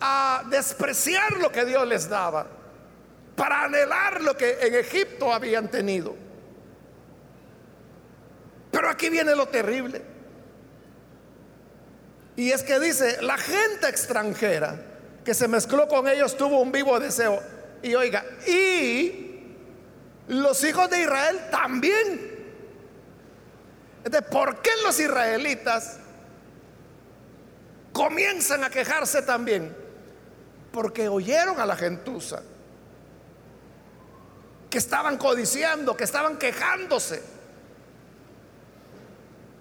a 0.00 0.44
despreciar 0.50 1.38
lo 1.38 1.50
que 1.50 1.64
Dios 1.64 1.86
les 1.86 2.08
daba 2.08 2.46
para 3.34 3.64
anhelar 3.64 4.20
lo 4.22 4.36
que 4.36 4.58
en 4.60 4.74
Egipto 4.74 5.32
habían 5.32 5.70
tenido. 5.70 6.14
Pero 8.70 8.88
aquí 8.88 9.08
viene 9.08 9.34
lo 9.34 9.46
terrible. 9.48 10.02
Y 12.36 12.50
es 12.50 12.62
que 12.62 12.78
dice, 12.78 13.22
la 13.22 13.38
gente 13.38 13.88
extranjera 13.88 14.78
que 15.26 15.34
se 15.34 15.48
mezcló 15.48 15.88
con 15.88 16.06
ellos 16.06 16.36
tuvo 16.36 16.60
un 16.60 16.70
vivo 16.70 17.00
deseo. 17.00 17.42
Y 17.82 17.96
oiga, 17.96 18.24
y 18.46 19.42
los 20.28 20.62
hijos 20.62 20.88
de 20.88 21.00
Israel 21.00 21.48
también. 21.50 22.36
Entonces, 24.04 24.30
¿por 24.30 24.62
qué 24.62 24.70
los 24.84 25.00
israelitas 25.00 25.98
comienzan 27.92 28.62
a 28.62 28.70
quejarse 28.70 29.20
también? 29.22 29.76
Porque 30.70 31.08
oyeron 31.08 31.60
a 31.60 31.66
la 31.66 31.74
gentuza 31.74 32.40
que 34.70 34.78
estaban 34.78 35.18
codiciando, 35.18 35.96
que 35.96 36.04
estaban 36.04 36.38
quejándose. 36.38 37.20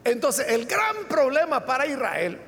Entonces, 0.04 0.46
el 0.48 0.68
gran 0.68 1.06
problema 1.10 1.66
para 1.66 1.88
Israel 1.88 2.40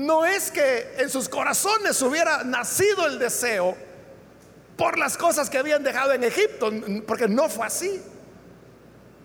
no 0.00 0.24
es 0.24 0.50
que 0.50 0.94
en 0.96 1.10
sus 1.10 1.28
corazones 1.28 2.00
hubiera 2.00 2.42
nacido 2.42 3.06
el 3.06 3.18
deseo 3.18 3.76
por 4.76 4.98
las 4.98 5.18
cosas 5.18 5.50
que 5.50 5.58
habían 5.58 5.82
dejado 5.82 6.14
en 6.14 6.24
Egipto, 6.24 6.70
porque 7.06 7.28
no 7.28 7.50
fue 7.50 7.66
así. 7.66 8.02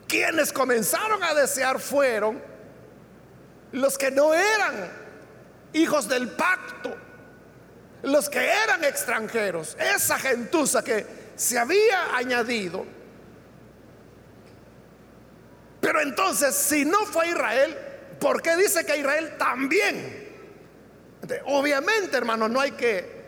Quienes 0.05 0.51
comenzaron 0.51 1.23
a 1.23 1.33
desear 1.33 1.79
fueron 1.79 2.41
los 3.71 3.97
que 3.97 4.11
no 4.11 4.33
eran 4.33 4.91
hijos 5.71 6.09
del 6.09 6.29
pacto, 6.31 6.93
los 8.03 8.29
que 8.29 8.45
eran 8.45 8.83
extranjeros, 8.83 9.77
esa 9.79 10.19
gentuza 10.19 10.83
que 10.83 11.05
se 11.37 11.57
había 11.57 12.17
añadido. 12.17 12.85
Pero 15.79 16.01
entonces, 16.01 16.53
si 16.53 16.83
no 16.83 17.05
fue 17.05 17.29
Israel, 17.29 17.77
¿por 18.19 18.41
qué 18.41 18.57
dice 18.57 18.85
que 18.85 18.97
Israel 18.97 19.35
también? 19.37 20.24
Obviamente, 21.45 22.17
hermano, 22.17 22.47
no 22.47 22.59
hay 22.59 22.71
que 22.71 23.23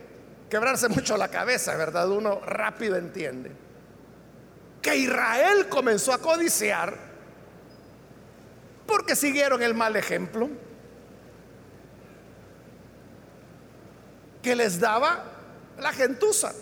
quebrarse 0.49 0.87
mucho 0.89 1.17
la 1.17 1.29
cabeza, 1.29 1.75
¿verdad? 1.75 2.09
Uno 2.09 2.39
rápido 2.45 2.95
entiende. 2.95 3.51
Que 4.81 4.95
Israel 4.95 5.67
comenzó 5.69 6.13
a 6.13 6.19
codiciar 6.19 6.95
porque 8.85 9.15
siguieron 9.15 9.61
el 9.61 9.73
mal 9.73 9.95
ejemplo 9.95 10.49
que 14.41 14.55
les 14.55 14.79
daba 14.79 15.23
la 15.77 15.91
gentuza. 15.91 16.53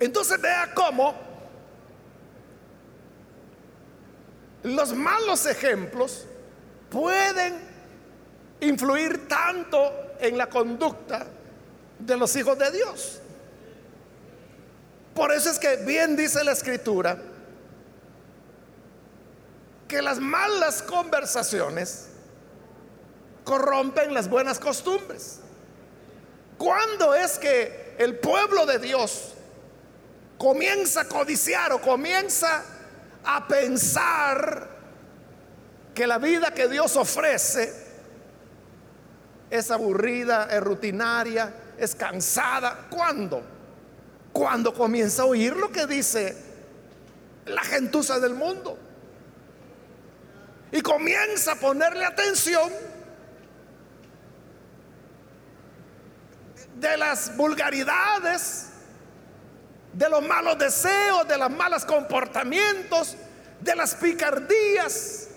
Entonces 0.00 0.40
vea 0.40 0.72
cómo 0.74 1.14
los 4.64 4.92
malos 4.92 5.46
ejemplos 5.46 6.26
pueden 6.92 7.58
influir 8.60 9.26
tanto 9.26 10.14
en 10.20 10.36
la 10.36 10.48
conducta 10.48 11.26
de 11.98 12.16
los 12.18 12.36
hijos 12.36 12.58
de 12.58 12.70
Dios. 12.70 13.18
Por 15.14 15.32
eso 15.32 15.50
es 15.50 15.58
que 15.58 15.76
bien 15.76 16.14
dice 16.16 16.44
la 16.44 16.52
escritura 16.52 17.16
que 19.88 20.02
las 20.02 20.20
malas 20.20 20.82
conversaciones 20.82 22.08
corrompen 23.44 24.12
las 24.12 24.28
buenas 24.28 24.58
costumbres. 24.58 25.40
¿Cuándo 26.58 27.14
es 27.14 27.38
que 27.38 27.94
el 27.98 28.18
pueblo 28.18 28.66
de 28.66 28.78
Dios 28.78 29.32
comienza 30.38 31.02
a 31.02 31.08
codiciar 31.08 31.72
o 31.72 31.80
comienza 31.80 32.62
a 33.24 33.48
pensar 33.48 34.71
que 35.94 36.06
la 36.06 36.18
vida 36.18 36.52
que 36.52 36.68
Dios 36.68 36.96
ofrece 36.96 37.72
es 39.50 39.70
aburrida, 39.70 40.48
es 40.50 40.62
rutinaria, 40.62 41.54
es 41.76 41.94
cansada. 41.94 42.86
¿Cuándo? 42.90 43.42
Cuando 44.32 44.72
comienza 44.72 45.22
a 45.22 45.26
oír 45.26 45.54
lo 45.54 45.70
que 45.70 45.86
dice 45.86 46.34
la 47.46 47.62
gentuza 47.62 48.18
del 48.18 48.34
mundo. 48.34 48.78
Y 50.70 50.80
comienza 50.80 51.52
a 51.52 51.56
ponerle 51.56 52.04
atención 52.04 52.72
de 56.76 56.96
las 56.96 57.36
vulgaridades, 57.36 58.68
de 59.92 60.08
los 60.08 60.22
malos 60.22 60.58
deseos, 60.58 61.28
de 61.28 61.36
los 61.36 61.50
malos 61.50 61.84
comportamientos, 61.84 63.16
de 63.60 63.76
las 63.76 63.94
picardías, 63.94 65.28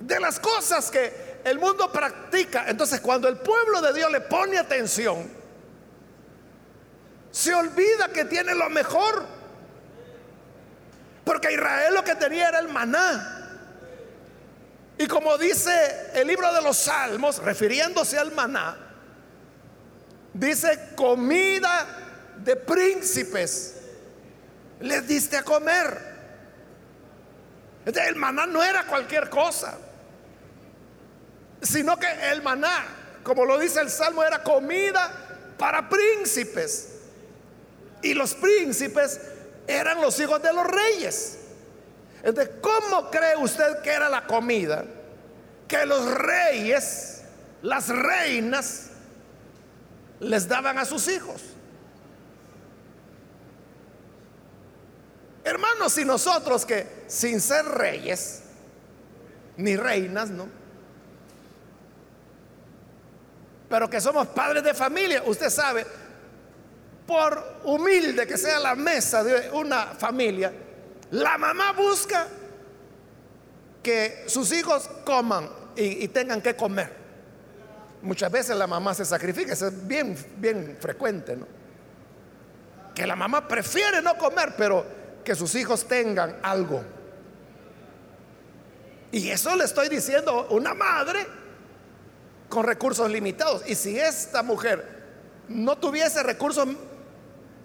de 0.00 0.18
las 0.18 0.40
cosas 0.40 0.90
que 0.90 1.40
el 1.44 1.58
mundo 1.58 1.92
practica. 1.92 2.64
Entonces 2.66 3.00
cuando 3.00 3.28
el 3.28 3.38
pueblo 3.38 3.80
de 3.82 3.92
Dios 3.92 4.10
le 4.10 4.22
pone 4.22 4.58
atención, 4.58 5.30
se 7.30 7.54
olvida 7.54 8.08
que 8.12 8.24
tiene 8.24 8.54
lo 8.54 8.68
mejor. 8.70 9.26
Porque 11.24 11.52
Israel 11.52 11.94
lo 11.94 12.02
que 12.02 12.14
tenía 12.16 12.48
era 12.48 12.58
el 12.58 12.68
maná. 12.68 13.36
Y 14.98 15.06
como 15.06 15.38
dice 15.38 16.10
el 16.14 16.26
libro 16.26 16.52
de 16.52 16.60
los 16.62 16.76
Salmos, 16.76 17.38
refiriéndose 17.38 18.18
al 18.18 18.32
maná, 18.32 18.76
dice 20.34 20.90
comida 20.96 21.86
de 22.38 22.56
príncipes. 22.56 23.76
Les 24.80 25.06
diste 25.06 25.36
a 25.36 25.42
comer. 25.42 26.10
el 27.84 28.16
maná 28.16 28.46
no 28.46 28.62
era 28.62 28.86
cualquier 28.86 29.28
cosa 29.28 29.76
sino 31.62 31.98
que 31.98 32.06
el 32.30 32.42
maná, 32.42 32.86
como 33.22 33.44
lo 33.44 33.58
dice 33.58 33.80
el 33.80 33.90
Salmo, 33.90 34.22
era 34.22 34.42
comida 34.42 35.10
para 35.58 35.88
príncipes. 35.88 36.88
Y 38.02 38.14
los 38.14 38.34
príncipes 38.34 39.20
eran 39.66 40.00
los 40.00 40.18
hijos 40.20 40.42
de 40.42 40.52
los 40.52 40.66
reyes. 40.66 41.38
Entonces, 42.22 42.54
¿cómo 42.60 43.10
cree 43.10 43.36
usted 43.36 43.80
que 43.82 43.90
era 43.90 44.08
la 44.08 44.26
comida 44.26 44.84
que 45.68 45.86
los 45.86 46.10
reyes, 46.12 47.22
las 47.62 47.88
reinas, 47.88 48.90
les 50.18 50.48
daban 50.48 50.78
a 50.78 50.84
sus 50.84 51.08
hijos? 51.08 51.42
Hermanos, 55.44 55.96
y 55.98 56.04
nosotros 56.04 56.66
que 56.66 57.04
sin 57.06 57.40
ser 57.40 57.64
reyes, 57.64 58.42
ni 59.56 59.76
reinas, 59.76 60.30
¿no? 60.30 60.59
Pero 63.70 63.88
que 63.88 64.00
somos 64.00 64.26
padres 64.26 64.64
de 64.64 64.74
familia, 64.74 65.22
usted 65.24 65.48
sabe, 65.48 65.86
por 67.06 67.60
humilde 67.64 68.26
que 68.26 68.36
sea 68.36 68.58
la 68.58 68.74
mesa 68.74 69.22
de 69.22 69.48
una 69.52 69.86
familia, 69.86 70.52
la 71.12 71.38
mamá 71.38 71.72
busca 71.72 72.26
que 73.80 74.24
sus 74.26 74.52
hijos 74.52 74.90
coman 75.04 75.48
y, 75.76 76.08
tengan 76.08 76.42
que 76.42 76.56
comer. 76.56 76.90
Muchas 78.02 78.30
veces 78.32 78.56
la 78.56 78.66
mamá 78.66 78.92
se 78.92 79.04
sacrifica, 79.04 79.52
eso 79.52 79.68
es 79.68 79.86
bien, 79.86 80.16
bien 80.36 80.76
frecuente, 80.80 81.36
¿no? 81.36 81.46
Que 82.92 83.06
la 83.06 83.14
mamá 83.14 83.46
prefiere 83.46 84.02
no 84.02 84.18
comer, 84.18 84.54
pero 84.58 84.84
que 85.24 85.36
sus 85.36 85.54
hijos 85.54 85.86
tengan 85.86 86.40
algo. 86.42 86.82
Y 89.12 89.30
eso 89.30 89.54
le 89.54 89.64
estoy 89.64 89.88
diciendo 89.88 90.48
una 90.50 90.74
madre 90.74 91.39
con 92.50 92.66
recursos 92.66 93.10
limitados. 93.10 93.62
Y 93.66 93.74
si 93.74 93.98
esta 93.98 94.42
mujer 94.42 94.84
no 95.48 95.78
tuviese 95.78 96.22
recursos 96.22 96.68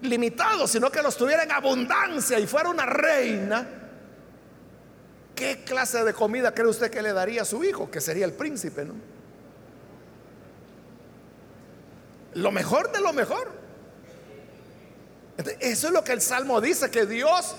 limitados, 0.02 0.71
sino 0.71 0.89
que 0.89 1.02
los 1.02 1.17
tuviera 1.17 1.43
en 1.43 1.52
abundancia 1.52 2.39
y 2.39 2.48
fuera 2.48 2.69
una 2.69 2.86
reina, 2.86 3.67
¿qué 5.36 5.63
clase 5.65 6.06
de 6.06 6.13
comida 6.13 6.54
cree 6.54 6.67
usted 6.67 6.89
que 6.89 7.02
le 7.02 7.12
daría 7.12 7.41
a 7.41 7.45
su 7.45 7.63
hijo? 7.63 7.89
Que 7.91 8.00
sería 8.00 8.26
el 8.26 8.34
príncipe, 8.34 8.86
¿no? 8.86 8.93
Lo 12.36 12.52
mejor 12.52 12.91
de 12.91 13.02
lo 13.02 13.12
mejor. 13.12 13.52
Eso 15.60 15.88
es 15.88 15.93
lo 15.93 16.04
que 16.04 16.12
el 16.12 16.21
Salmo 16.21 16.62
dice, 16.62 16.91
que 16.91 17.06
Dios 17.06 17.56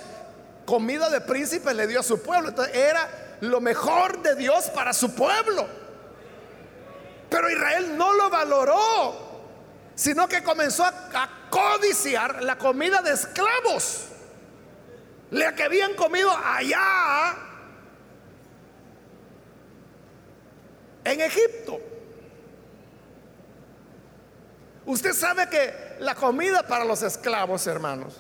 comida 0.65 1.11
de 1.11 1.21
príncipe 1.21 1.75
le 1.75 1.87
dio 1.87 2.01
a 2.01 2.03
su 2.03 2.23
pueblo. 2.23 2.51
Entonces 2.51 2.75
era 2.75 3.39
lo 3.41 3.61
mejor 3.61 4.23
de 4.23 4.37
Dios 4.37 4.71
para 4.71 4.93
su 4.93 5.15
pueblo. 5.15 5.86
Pero 7.29 7.51
Israel 7.51 7.97
no 7.97 8.12
lo 8.12 8.31
valoró, 8.31 9.15
sino 9.95 10.29
que 10.29 10.43
comenzó 10.43 10.85
a, 10.85 11.31
codiciar 11.51 12.43
la 12.43 12.59
comida 12.59 13.01
de 13.03 13.12
esclavos. 13.12 14.09
la 15.31 15.55
que 15.55 15.62
habían 15.65 15.95
comido 15.95 16.31
allá 16.31 17.35
en 21.05 21.21
Egipto. 21.21 21.81
Usted 24.85 25.12
sabe 25.12 25.49
que 25.49 25.97
la 25.99 26.15
comida 26.15 26.65
para 26.67 26.85
los 26.85 27.03
esclavos, 27.03 27.67
hermanos, 27.67 28.15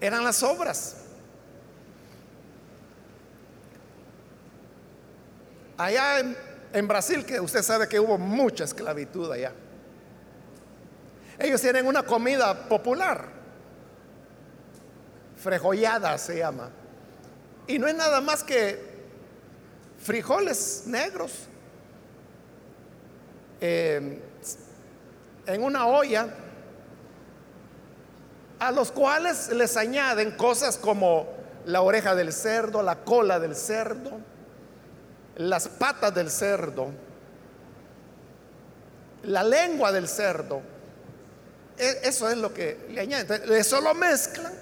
eran 0.00 0.22
las 0.22 0.42
obras. 0.42 0.96
Allá 5.76 6.22
en, 6.72 6.88
Brasil, 6.88 7.24
que 7.24 7.40
usted 7.40 7.62
sabe 7.62 7.88
que 7.88 7.98
hubo 7.98 8.18
mucha 8.18 8.64
esclavitud 8.64 9.30
allá. 9.30 9.52
Ellos 11.38 11.60
tienen 11.60 11.86
una 11.86 12.02
comida 12.02 12.68
popular, 12.68 13.28
frejollada 15.36 16.16
se 16.18 16.38
llama. 16.38 16.70
Y 17.66 17.78
no 17.78 17.86
es 17.86 17.94
nada 17.94 18.20
más 18.20 18.44
que 18.44 18.92
frijoles 19.98 20.84
negros 20.86 21.48
eh, 23.60 24.20
en 25.46 25.62
una 25.62 25.86
olla, 25.86 26.28
a 28.58 28.70
los 28.70 28.92
cuales 28.92 29.48
les 29.50 29.76
añaden 29.76 30.32
cosas 30.32 30.76
como 30.76 31.28
la 31.66 31.82
oreja 31.82 32.14
del 32.14 32.32
cerdo, 32.32 32.82
la 32.82 33.04
cola 33.04 33.40
del 33.40 33.56
cerdo, 33.56 34.20
las 35.36 35.68
patas 35.68 36.14
del 36.14 36.30
cerdo, 36.30 36.90
la 39.24 39.42
lengua 39.42 39.92
del 39.92 40.08
cerdo. 40.08 40.62
E, 41.78 42.00
eso 42.04 42.28
es 42.28 42.36
lo 42.36 42.52
que 42.52 42.86
le 42.90 43.00
añaden. 43.00 43.52
Eso 43.52 43.80
lo 43.80 43.94
mezclan. 43.94 44.52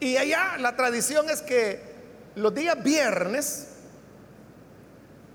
Y 0.00 0.16
allá 0.16 0.56
la 0.58 0.76
tradición 0.76 1.28
es 1.30 1.42
que 1.42 1.82
los 2.36 2.54
días 2.54 2.82
viernes, 2.82 3.68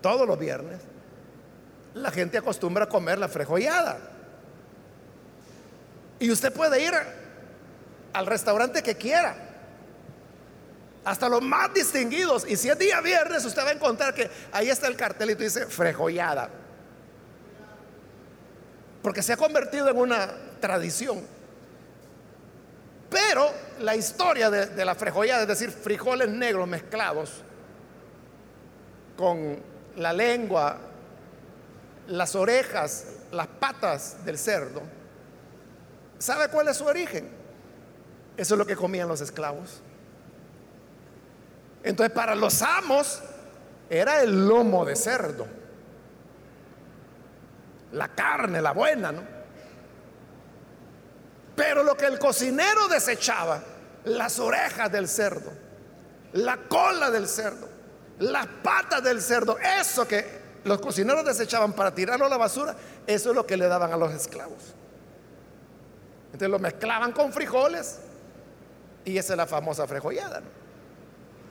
todos 0.02 0.28
los 0.28 0.40
viernes, 0.40 0.80
la 1.94 2.12
gente 2.12 2.38
acostumbra 2.38 2.86
a 2.86 2.90
comer 2.90 3.18
la 3.18 3.28
frejollada. 3.28 3.98
Y 6.20 6.32
usted 6.32 6.54
puede 6.54 6.82
ir 6.82 6.94
al 8.14 8.26
restaurante 8.26 8.82
que 8.84 8.96
quiera 8.96 9.53
hasta 11.06 11.30
los 11.30 11.42
más 11.42 11.74
distinguidos. 11.74 12.46
Y 12.48 12.56
si 12.56 12.70
es 12.70 12.78
día 12.78 13.02
viernes, 13.02 13.44
usted 13.46 13.64
va 13.64 13.70
a 13.70 13.74
encontrar 13.74 14.14
que 14.14 14.30
ahí 14.52 14.70
está 14.70 14.88
el 14.88 14.96
cartelito 14.96 15.42
y 15.42 15.46
dice 15.46 15.66
frejollada. 15.66 16.50
Porque 19.02 19.22
se 19.22 19.34
ha 19.34 19.38
convertido 19.38 19.90
en 19.90 19.98
una 19.98 20.34
tradición. 20.60 21.26
Pero 23.10 23.52
la 23.80 23.96
historia 23.96 24.50
de, 24.50 24.86
la 24.86 24.96
frejollada, 24.96 25.44
es 25.44 25.48
decir, 25.48 25.70
frijoles 25.70 26.30
negros 26.30 26.68
mezclados 26.68 27.44
con 29.18 29.62
la 29.98 30.14
lengua, 30.14 30.80
las 32.08 32.36
orejas, 32.36 33.06
las 33.32 33.48
patas 33.48 34.26
del 34.26 34.38
cerdo, 34.40 34.82
¿sabe 36.18 36.48
cuál 36.48 36.70
es 36.70 36.78
su 36.78 36.86
origen? 36.86 37.30
Eso 38.36 38.56
es 38.56 38.58
lo 38.58 38.66
que 38.66 38.76
comían 38.76 39.08
los 39.08 39.22
esclavos. 39.22 39.84
Entonces 41.84 42.14
para 42.14 42.34
los 42.34 42.62
amos 42.62 43.22
era 43.90 44.22
el 44.22 44.48
lomo 44.48 44.86
de 44.86 44.96
cerdo. 44.96 45.46
La 47.92 48.08
carne, 48.08 48.62
la 48.62 48.72
buena, 48.72 49.12
¿no? 49.12 49.22
Pero 51.56 51.84
lo 51.84 51.96
que 51.96 52.06
el 52.06 52.18
cocinero 52.18 52.88
desechaba, 52.88 53.62
las 54.06 54.40
orejas 54.40 54.92
del 54.92 55.08
cerdo, 55.08 55.52
la 56.34 56.58
cola 56.58 57.12
del 57.12 57.28
cerdo, 57.28 57.70
las 58.20 58.48
patas 58.64 59.04
del 59.04 59.22
cerdo, 59.22 59.60
eso 59.60 60.08
que 60.08 60.42
los 60.64 60.80
cocineros 60.80 61.24
desechaban 61.26 61.74
para 61.74 61.94
tirarlo 61.94 62.26
a 62.26 62.30
la 62.30 62.38
basura, 62.38 62.76
eso 63.06 63.30
es 63.30 63.36
lo 63.36 63.46
que 63.46 63.58
le 63.58 63.68
daban 63.68 63.94
a 63.94 63.98
los 63.98 64.12
esclavos. 64.12 64.74
Entonces 66.28 66.50
lo 66.50 66.58
mezclaban 66.58 67.12
con 67.12 67.32
frijoles 67.32 68.00
y 69.06 69.18
esa 69.18 69.34
es 69.34 69.38
la 69.38 69.46
famosa 69.46 69.86
frejollada. 69.86 70.40
¿no? 70.40 70.63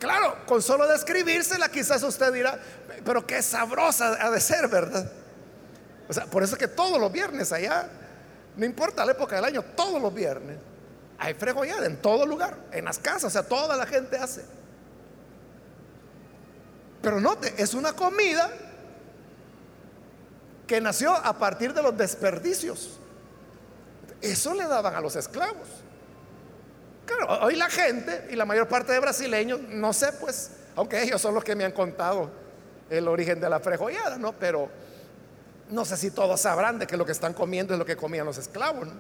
Claro, 0.03 0.37
con 0.47 0.61
solo 0.61 0.89
describírsela 0.89 1.69
quizás 1.69 2.03
usted 2.03 2.33
dirá, 2.33 2.59
pero 3.05 3.25
qué 3.25 3.41
sabrosa 3.41 4.17
ha 4.21 4.33
de 4.33 4.41
ser, 4.41 4.67
¿verdad? 4.67 5.09
O 6.09 6.13
sea, 6.13 6.27
por 6.27 6.43
eso 6.43 6.57
es 6.57 6.59
que 6.59 6.67
todos 6.67 7.01
los 7.01 7.13
viernes 7.13 7.53
allá, 7.53 7.89
no 8.57 8.67
importa 8.67 9.07
la 9.07 9.13
época 9.13 9.37
del 9.37 9.45
año, 9.45 9.63
todos 9.77 10.03
los 10.03 10.13
viernes 10.13 10.59
hay 11.21 11.35
fregollada 11.35 11.87
en 11.87 11.99
todo 11.99 12.27
lugar, 12.27 12.57
en 12.73 12.85
las 12.85 12.99
casas, 12.99 13.27
o 13.27 13.31
sea, 13.31 13.45
toda 13.45 13.77
la 13.77 13.87
gente 13.87 14.17
hace. 14.17 14.45
Pero 17.01 17.21
note, 17.21 17.55
es 17.57 17.73
una 17.73 17.93
comida 17.93 18.51
que 20.67 20.81
nació 20.81 21.13
a 21.13 21.39
partir 21.39 21.73
de 21.75 21.81
los 21.81 21.97
desperdicios. 21.97 22.99
Eso 24.21 24.53
le 24.53 24.67
daban 24.67 24.97
a 24.97 25.01
los 25.01 25.15
esclavos. 25.15 25.69
Claro, 27.07 27.45
hoy 27.45 27.57
la 27.57 27.69
gente 27.69 28.29
y 28.31 28.37
la 28.37 28.45
mayor 28.45 28.69
parte 28.69 28.93
de 28.93 29.01
brasileños, 29.01 29.61
no 29.61 29.93
sé 29.93 30.13
pues, 30.13 30.53
aunque 30.77 31.03
ellos 31.03 31.21
son 31.21 31.35
los 31.35 31.45
que 31.45 31.55
me 31.55 31.65
han 31.65 31.73
contado 31.73 32.31
el 32.89 33.09
origen 33.09 33.41
de 33.41 33.49
la 33.49 33.61
frejollada, 33.61 34.19
¿no? 34.19 34.33
Pero 34.33 34.69
no 35.71 35.85
sé 35.85 35.97
si 35.97 36.11
todos 36.11 36.41
sabrán 36.41 36.79
de 36.79 36.87
que 36.87 36.97
lo 36.97 37.05
que 37.05 37.13
están 37.13 37.35
comiendo 37.35 37.73
es 37.73 37.79
lo 37.79 37.87
que 37.87 37.97
comían 37.97 38.27
los 38.27 38.39
esclavos, 38.39 38.87
¿no? 38.87 38.95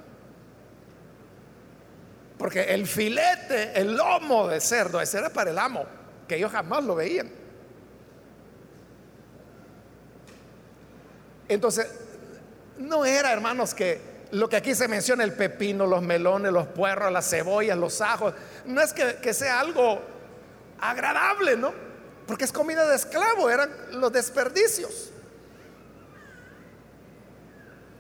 Porque 2.39 2.75
el 2.75 2.87
filete, 2.87 3.79
el 3.81 3.97
lomo 3.97 4.49
de 4.49 4.61
cerdo, 4.61 5.01
ese 5.01 5.19
era 5.19 5.31
para 5.31 5.51
el 5.51 5.59
amo, 5.59 5.85
que 6.27 6.37
ellos 6.37 6.51
jamás 6.51 6.83
lo 6.83 6.97
veían. 6.97 7.31
Entonces, 11.49 11.87
no 12.79 13.05
era, 13.05 13.33
hermanos, 13.33 13.75
que 13.75 14.12
lo 14.33 14.49
que 14.49 14.57
aquí 14.57 14.75
se 14.75 14.89
menciona, 14.89 15.25
el 15.25 15.35
pepino, 15.35 15.87
los 15.87 16.03
melones, 16.03 16.53
los 16.53 16.67
puerros, 16.69 17.13
las 17.13 17.29
cebollas, 17.29 17.77
los 17.77 18.01
ajos, 18.01 18.33
no 18.65 18.81
es 18.81 18.95
que, 18.95 19.35
sea 19.35 19.61
algo 19.61 20.01
agradable, 20.81 21.57
¿no? 21.57 21.73
Porque 22.27 22.45
es 22.45 22.53
comida 22.53 22.89
de 22.89 22.97
esclavo, 22.97 23.51
eran 23.51 23.71
los 23.93 24.11
desperdicios. 24.11 25.11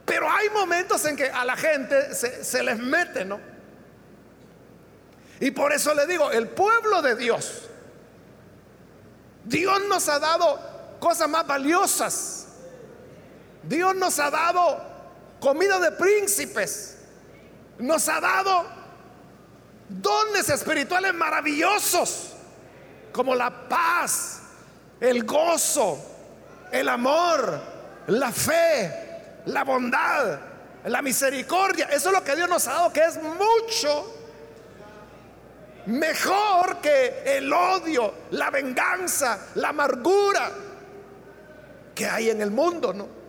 Pero 0.07 0.29
hay 0.31 0.49
momentos 0.49 1.05
en 1.05 1.17
que 1.17 1.29
a 1.29 1.45
la 1.45 1.55
gente 1.55 2.15
se, 2.15 2.43
se, 2.43 2.63
les 2.63 2.79
mete, 2.79 3.27
¿no? 3.27 3.39
Y 5.39 5.51
por 5.51 5.73
eso 5.73 5.93
le 5.93 6.07
digo, 6.07 6.31
el 6.31 6.49
pueblo 6.49 7.03
de 7.03 7.15
Dios, 7.15 7.69
Dios 9.45 9.83
nos 9.87 10.09
ha 10.09 10.19
dado 10.19 10.59
cosas 10.99 11.29
más 11.29 11.47
valiosas. 11.47 12.47
Dios 13.65 13.95
nos 13.95 14.19
ha 14.19 14.31
dado 14.31 14.92
comida 15.43 15.81
de 15.81 15.91
príncipes. 15.91 16.97
Nos 17.79 18.09
ha 18.09 18.21
dado 18.21 18.65
dones 19.89 20.49
espirituales 20.49 21.13
maravillosos, 21.13 22.29
como 23.11 23.35
la 23.35 23.69
paz, 23.69 24.41
el 25.01 25.25
gozo, 25.25 25.99
el 26.71 26.89
amor, 26.89 27.61
la 28.07 28.31
fe, 28.31 29.43
la 29.47 29.65
bondad, 29.65 30.39
la 30.85 31.03
misericordia. 31.03 31.87
Eso 31.87 32.11
es 32.11 32.15
lo 32.15 32.23
que 32.23 32.37
Dios 32.37 32.49
nos 32.49 32.69
ha 32.69 32.75
dado, 32.75 32.93
que 32.93 33.05
es 33.05 33.19
mucho 33.21 34.15
mejor 35.87 36.81
que 36.81 37.25
el 37.37 37.53
odio, 37.53 38.15
la 38.31 38.49
venganza, 38.51 39.49
la 39.57 39.71
amargura 39.71 40.53
que 41.97 42.07
hay 42.07 42.31
en 42.31 42.41
el 42.41 42.53
mundo, 42.53 42.95
¿no? 42.95 43.22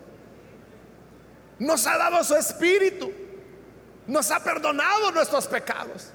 Nos 1.59 1.85
ha 1.87 1.97
dado 1.97 2.23
su 2.23 2.35
espíritu. 2.35 3.11
Nos 4.07 4.31
ha 4.31 4.39
perdonado 4.43 5.11
nuestros 5.11 5.47
pecados. 5.47 6.09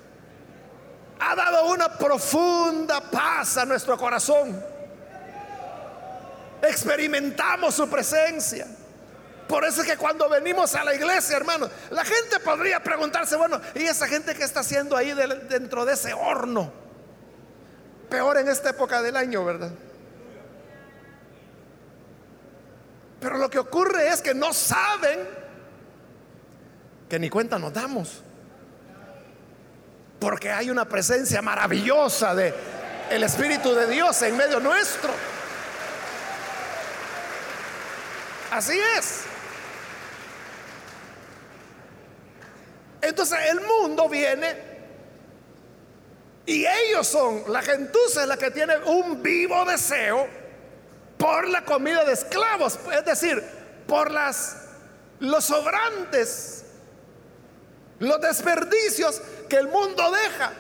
Ha 1.21 1.35
dado 1.35 1.67
una 1.67 1.97
profunda 1.97 3.01
paz 3.01 3.57
a 3.57 3.65
nuestro 3.65 3.97
corazón. 3.97 4.63
Experimentamos 6.63 7.75
su 7.75 7.89
presencia. 7.89 8.67
Por 9.49 9.65
eso 9.65 9.81
es 9.81 9.89
que 9.89 9.97
cuando 9.97 10.29
venimos 10.29 10.75
a 10.75 10.85
la 10.85 10.95
iglesia, 10.95 11.37
hermano, 11.39 11.71
la 11.91 12.05
gente 12.05 12.39
podría 12.41 12.83
preguntarse, 12.83 13.35
bueno, 13.37 13.59
¿y 13.75 13.85
esa 13.85 14.07
gente 14.07 14.35
que 14.35 14.45
está 14.45 14.61
haciendo 14.61 14.95
ahí 14.95 15.13
dentro 15.49 15.87
de 15.87 15.95
ese 15.95 16.13
horno? 16.13 16.71
Peor 18.11 18.39
en 18.39 18.49
esta 18.49 18.71
época 18.71 19.01
del 19.01 19.17
año, 19.17 19.45
¿verdad? 19.45 19.71
Pero 23.21 23.37
lo 23.39 23.51
que 23.51 23.59
ocurre 23.59 24.09
es 24.09 24.23
que 24.23 24.35
no 24.35 24.53
saben 24.53 25.21
que 27.09 27.19
ni 27.19 27.29
cuenta 27.29 27.59
nos 27.59 27.73
damos. 27.73 28.23
Porque 30.21 30.51
hay 30.51 30.71
una 30.71 30.85
presencia 30.85 31.43
maravillosa 31.43 32.35
de 32.35 32.55
el 33.11 33.25
Espíritu 33.25 33.75
de 33.75 33.87
Dios 33.87 34.21
en 34.23 34.37
medio 34.37 34.61
nuestro. 34.61 35.11
Así 38.51 38.79
es. 38.99 39.23
Entonces 43.01 43.39
el 43.51 43.61
mundo 43.61 44.09
viene 44.09 44.69
Y 46.47 46.67
ellos 46.67 47.07
son, 47.07 47.45
la 47.49 47.61
gentuza 47.63 48.25
la 48.25 48.39
que 48.39 48.51
tiene 48.51 48.79
un 48.79 49.23
vivo 49.23 49.67
deseo 49.67 50.27
por 51.19 51.49
la 51.49 51.65
comida 51.65 52.05
de 52.05 52.13
esclavos, 52.13 52.79
es 52.97 53.05
decir, 53.05 53.43
por 53.87 54.11
las 54.11 54.69
los 55.21 55.45
sobrantes, 55.45 56.65
los 57.99 58.21
desperdicios 58.21 59.21
que 59.49 59.57
el 59.57 59.69
mundo 59.69 60.11
deja. 60.13 60.53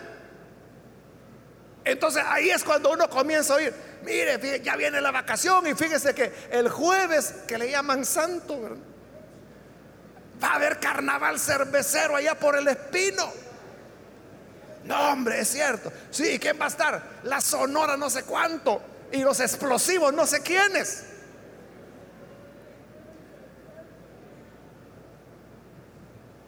Entonces 1.85 2.23
ahí 2.27 2.51
es 2.51 2.65
cuando 2.65 2.91
uno 2.91 3.09
comienza 3.09 3.55
a 3.55 3.57
oír, 3.57 3.73
mire, 4.03 4.61
ya 4.61 4.77
viene 4.77 5.01
la 5.01 5.11
vacación 5.11 5.67
y 5.67 5.75
fíjese 5.75 6.15
que 6.15 6.33
el 6.51 6.69
jueves, 6.69 7.35
que 7.47 7.57
le 7.57 7.71
llaman 7.71 8.05
santo, 8.05 8.77
va 10.43 10.49
a 10.49 10.55
haber 10.57 10.81
carnaval 10.81 11.39
cervecero 11.39 12.17
allá 12.17 12.35
por 12.35 12.59
el 12.59 12.67
espino. 12.69 13.33
No, 14.85 15.13
hombre, 15.13 15.41
es 15.41 15.49
cierto. 15.49 15.93
Sí, 16.11 16.39
¿quién 16.39 16.59
va 16.61 16.65
a 16.65 16.69
estar? 16.69 17.03
La 17.25 17.41
sonora 17.41 17.97
no 17.97 18.11
sé 18.11 18.25
cuánto 18.25 18.83
y 19.13 19.23
los 19.23 19.41
explosivos 19.41 20.13
no 20.13 20.27
sé 20.27 20.43
quiénes. 20.43 21.05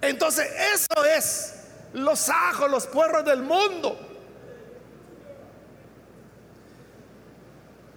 Entonces, 0.03 0.47
eso 0.75 1.05
es 1.05 1.55
los 1.93 2.29
ajos, 2.29 2.71
los 2.71 2.87
puerros 2.87 3.25
del 3.25 3.43
mundo. 3.43 3.99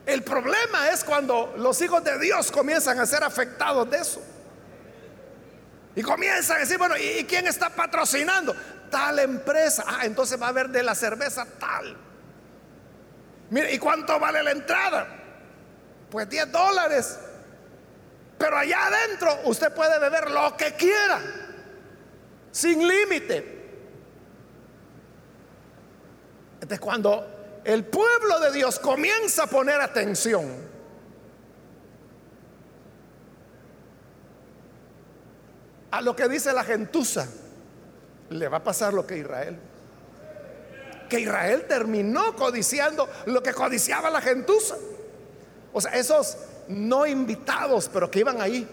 El 0.05 0.21
problema 0.23 0.89
es 0.89 1.03
cuando 1.03 1.53
los 1.57 1.81
hijos 1.81 2.03
de 2.03 2.19
Dios 2.19 2.51
comienzan 2.51 2.99
a 2.99 3.05
ser 3.05 3.23
afectados 3.23 3.89
de 3.89 3.97
eso. 3.97 4.21
Y 5.95 6.01
comienzan 6.01 6.57
a 6.57 6.59
decir, 6.61 6.77
bueno, 6.77 6.95
¿y 6.97 7.23
quién 7.25 7.47
está 7.47 7.69
patrocinando? 7.69 8.53
Tal 8.89 9.19
empresa. 9.19 9.85
Ah, 9.87 10.05
entonces 10.05 10.41
va 10.41 10.47
a 10.47 10.49
haber 10.49 10.69
de 10.69 10.83
la 10.83 10.95
cerveza 10.95 11.45
tal. 11.59 11.95
Mire, 13.53 13.71
¿y 13.71 13.77
cuánto 13.77 14.19
vale 14.19 14.41
la 14.41 14.49
entrada? 14.49 15.05
Pues 16.09 16.27
10 16.27 16.51
dólares. 16.51 17.19
Pero 18.35 18.57
allá 18.57 18.87
adentro 18.87 19.41
usted 19.43 19.71
puede 19.75 19.99
beber 19.99 20.31
lo 20.31 20.57
que 20.57 20.73
quiera, 20.73 21.21
sin 22.51 22.87
límite. 22.87 23.61
Entonces 26.55 26.79
cuando 26.79 27.61
el 27.63 27.85
pueblo 27.85 28.39
de 28.39 28.53
Dios 28.53 28.79
comienza 28.79 29.43
a 29.43 29.47
poner 29.47 29.79
atención, 29.81 30.51
a 35.91 36.01
lo 36.01 36.15
que 36.15 36.27
dice 36.27 36.51
la 36.53 36.63
gentuza, 36.63 37.27
le 38.31 38.47
va 38.47 38.57
a 38.57 38.63
pasar 38.63 38.95
lo 38.95 39.05
que 39.05 39.19
Israel. 39.19 39.72
Que 41.09 41.19
Israel 41.19 41.65
terminó 41.67 42.35
codiciando 42.35 43.09
lo 43.25 43.43
que 43.43 43.53
codiciaba 43.53 44.09
la 44.09 44.21
gentuza. 44.21 44.75
O 45.71 45.81
sea, 45.81 45.93
esos 45.93 46.37
no 46.67 47.05
invitados, 47.05 47.89
pero 47.91 48.09
que 48.09 48.19
iban 48.19 48.41
ahí. 48.41 48.67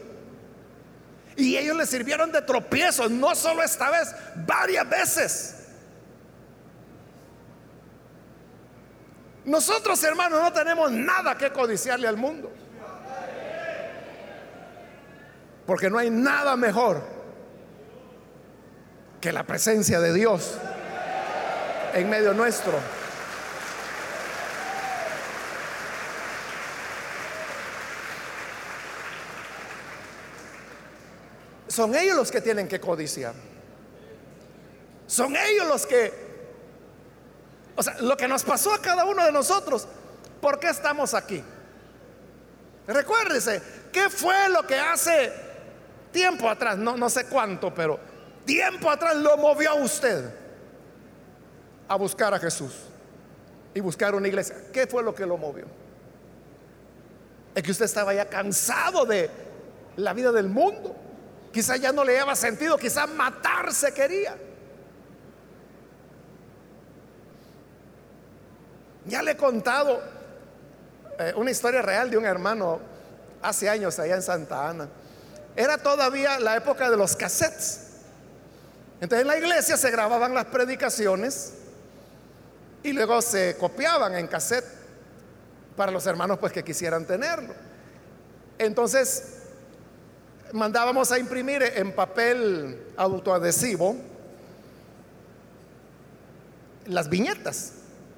Y 1.36 1.56
ellos 1.56 1.76
le 1.76 1.86
sirvieron 1.86 2.30
de 2.32 2.42
tropiezo, 2.42 3.08
no 3.08 3.34
solo 3.34 3.62
esta 3.62 3.90
vez, 3.90 4.14
varias 4.46 4.88
veces. 4.88 5.56
Nosotros, 9.44 10.02
hermanos, 10.04 10.42
no 10.42 10.52
tenemos 10.52 10.92
nada 10.92 11.36
que 11.36 11.50
codiciarle 11.50 12.06
al 12.06 12.16
mundo. 12.16 12.52
Porque 15.66 15.88
no 15.88 15.98
hay 15.98 16.10
nada 16.10 16.56
mejor 16.56 17.02
que 19.20 19.32
la 19.32 19.44
presencia 19.44 20.00
de 20.00 20.12
Dios 20.12 20.58
en 21.94 22.10
medio 22.10 22.32
nuestro. 22.34 22.72
Son 31.68 31.94
ellos 31.94 32.16
los 32.16 32.30
que 32.30 32.40
tienen 32.40 32.66
que 32.68 32.80
codiciar. 32.80 33.34
Son 35.06 35.34
ellos 35.36 35.66
los 35.66 35.86
que 35.86 36.30
o 37.80 37.82
sea, 37.82 37.96
lo 38.00 38.14
que 38.14 38.28
nos 38.28 38.42
pasó 38.42 38.74
a 38.74 38.82
cada 38.82 39.06
uno 39.06 39.24
de 39.24 39.32
nosotros, 39.32 39.88
¿por 40.42 40.58
qué 40.60 40.68
estamos 40.68 41.14
aquí? 41.14 41.42
Recuérdese, 42.86 43.62
¿qué 43.90 44.10
fue 44.10 44.50
lo 44.50 44.66
que 44.66 44.78
hace 44.78 45.32
tiempo 46.12 46.50
atrás? 46.50 46.76
No, 46.76 46.94
no 46.98 47.08
sé 47.08 47.24
cuánto, 47.24 47.72
pero 47.74 47.98
tiempo 48.44 48.90
atrás 48.90 49.16
lo 49.16 49.36
movió 49.38 49.70
a 49.70 49.74
usted 49.74 50.30
a 51.90 51.96
buscar 51.96 52.32
a 52.32 52.38
Jesús 52.38 52.72
y 53.74 53.80
buscar 53.80 54.14
una 54.14 54.28
iglesia. 54.28 54.54
¿Qué 54.72 54.86
fue 54.86 55.02
lo 55.02 55.12
que 55.12 55.26
lo 55.26 55.36
movió? 55.36 55.64
Es 57.52 57.64
que 57.64 57.72
usted 57.72 57.86
estaba 57.86 58.14
ya 58.14 58.26
cansado 58.26 59.04
de 59.04 59.28
la 59.96 60.12
vida 60.12 60.30
del 60.30 60.48
mundo. 60.48 60.94
Quizá 61.52 61.76
ya 61.76 61.90
no 61.90 62.04
le 62.04 62.14
daba 62.14 62.36
sentido, 62.36 62.78
quizá 62.78 63.08
matarse 63.08 63.92
quería. 63.92 64.36
Ya 69.06 69.20
le 69.20 69.32
he 69.32 69.36
contado 69.36 70.00
eh, 71.18 71.32
una 71.34 71.50
historia 71.50 71.82
real 71.82 72.08
de 72.08 72.18
un 72.18 72.24
hermano 72.24 72.78
hace 73.42 73.68
años 73.68 73.98
allá 73.98 74.14
en 74.14 74.22
Santa 74.22 74.68
Ana. 74.68 74.88
Era 75.56 75.76
todavía 75.76 76.38
la 76.38 76.54
época 76.54 76.88
de 76.88 76.96
los 76.96 77.16
cassettes. 77.16 77.88
Entonces 79.00 79.22
en 79.22 79.26
la 79.26 79.38
iglesia 79.38 79.76
se 79.76 79.90
grababan 79.90 80.34
las 80.34 80.44
predicaciones 80.44 81.54
y 82.82 82.92
luego 82.92 83.20
se 83.22 83.56
copiaban 83.58 84.14
en 84.14 84.26
cassette 84.26 84.64
para 85.76 85.92
los 85.92 86.06
hermanos 86.06 86.38
pues 86.38 86.52
que 86.52 86.64
quisieran 86.64 87.04
tenerlo. 87.04 87.54
Entonces 88.58 89.38
mandábamos 90.52 91.12
a 91.12 91.18
imprimir 91.18 91.62
en 91.62 91.92
papel 91.92 92.78
autoadhesivo 92.96 93.96
las 96.86 97.08
viñetas. 97.08 97.72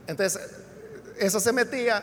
Entonces 0.07 0.41
eso 1.19 1.41
se 1.41 1.53
metía 1.53 2.03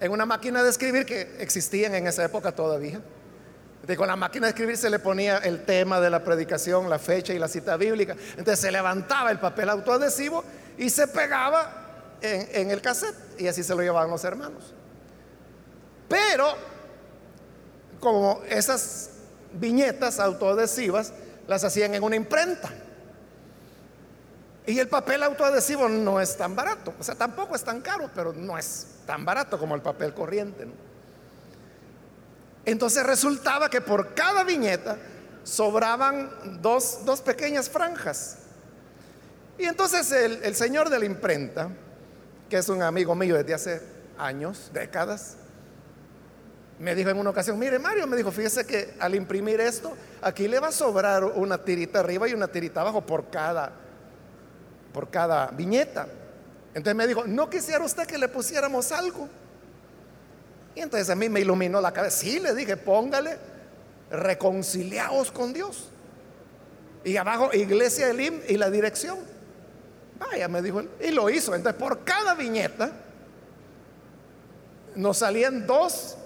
en 0.00 0.12
una 0.12 0.26
máquina 0.26 0.62
de 0.62 0.70
escribir 0.70 1.06
que 1.06 1.36
existían 1.38 1.94
en 1.94 2.06
esa 2.06 2.24
época 2.24 2.52
todavía. 2.52 3.00
De 3.86 3.96
con 3.96 4.08
la 4.08 4.16
máquina 4.16 4.46
de 4.46 4.50
escribir 4.50 4.76
se 4.76 4.90
le 4.90 4.98
ponía 4.98 5.38
el 5.38 5.64
tema 5.64 6.00
de 6.00 6.10
la 6.10 6.22
predicación, 6.22 6.90
la 6.90 6.98
fecha 6.98 7.32
y 7.32 7.38
la 7.38 7.48
cita 7.48 7.76
bíblica. 7.76 8.16
Entonces 8.32 8.60
se 8.60 8.70
levantaba 8.70 9.30
el 9.30 9.38
papel 9.38 9.70
autoadhesivo 9.70 10.44
y 10.76 10.90
se 10.90 11.08
pegaba 11.08 11.87
en, 12.20 12.70
el 12.70 12.80
cassette 12.80 13.16
y 13.38 13.46
así 13.46 13.62
se 13.62 13.74
lo 13.74 13.82
llevaban 13.82 14.10
los 14.10 14.24
hermanos. 14.24 14.74
Pero 16.08 16.54
como 18.00 18.42
esas 18.48 19.10
viñetas 19.52 20.18
autoadhesivas 20.20 21.12
las 21.46 21.64
hacían 21.64 21.94
en 21.94 22.02
una 22.02 22.16
imprenta. 22.16 22.70
Y 24.66 24.78
el 24.78 24.88
papel 24.88 25.22
autoadhesivo 25.22 25.88
no 25.88 26.20
es 26.20 26.36
tan 26.36 26.54
barato, 26.54 26.92
o 26.98 27.02
sea, 27.02 27.14
tampoco 27.14 27.54
es 27.54 27.64
tan 27.64 27.80
caro, 27.80 28.10
pero 28.14 28.34
no 28.34 28.58
es 28.58 28.86
tan 29.06 29.24
barato 29.24 29.58
como 29.58 29.74
el 29.74 29.80
papel 29.80 30.12
corriente. 30.12 30.66
Entonces 32.66 33.02
resultaba 33.04 33.70
que 33.70 33.80
por 33.80 34.14
cada 34.14 34.44
viñeta 34.44 34.98
sobraban 35.42 36.60
dos, 36.60 37.00
pequeñas 37.24 37.70
franjas. 37.70 38.40
Y 39.56 39.64
entonces 39.64 40.12
el 40.12 40.54
señor 40.54 40.90
de 40.90 40.98
la 40.98 41.06
imprenta, 41.06 41.70
que 42.48 42.56
es 42.56 42.68
un 42.68 42.82
amigo 42.82 43.14
mío 43.14 43.36
desde 43.36 43.54
hace 43.54 43.82
años, 44.18 44.70
décadas, 44.72 45.36
me 46.78 46.94
dijo 46.94 47.10
en 47.10 47.18
una 47.18 47.30
ocasión, 47.30 47.58
mire 47.58 47.78
Mario, 47.78 48.06
me 48.06 48.16
dijo, 48.16 48.30
fíjese 48.30 48.64
que 48.64 48.94
al 49.00 49.14
imprimir 49.14 49.60
esto, 49.60 49.94
aquí 50.22 50.46
le 50.46 50.60
va 50.60 50.68
a 50.68 50.72
sobrar 50.72 51.24
una 51.24 51.58
tirita 51.58 52.00
arriba 52.00 52.28
y 52.28 52.34
una 52.34 52.48
tirita 52.48 52.80
abajo 52.82 53.04
por 53.04 53.30
cada 53.30 53.72
por 54.92 55.10
cada 55.10 55.48
viñeta. 55.48 56.08
Entonces 56.74 56.94
me 56.94 57.06
dijo, 57.06 57.24
¿no 57.26 57.48
quisiera 57.48 57.84
usted 57.84 58.06
que 58.06 58.18
le 58.18 58.28
pusiéramos 58.28 58.92
algo? 58.92 59.28
Y 60.74 60.80
entonces 60.80 61.10
a 61.10 61.14
mí 61.14 61.28
me 61.28 61.40
iluminó 61.40 61.80
la 61.80 61.92
cabeza. 61.92 62.18
Sí, 62.18 62.40
le 62.40 62.54
dije, 62.54 62.76
póngale, 62.76 63.36
reconciliaos 64.10 65.30
con 65.30 65.52
Dios. 65.52 65.90
Y 67.04 67.16
abajo, 67.16 67.50
iglesia 67.52 68.10
Elim 68.10 68.40
y 68.48 68.56
la 68.56 68.70
dirección. 68.70 69.18
Vaya, 70.18 70.48
me 70.48 70.62
dijo 70.62 70.80
él. 70.80 70.90
Y 71.00 71.10
lo 71.10 71.30
hizo. 71.30 71.54
Entonces, 71.54 71.80
por 71.80 72.04
cada 72.04 72.34
viñeta 72.34 72.90
nos 74.94 75.18
salían 75.18 75.66
dos 75.66 76.16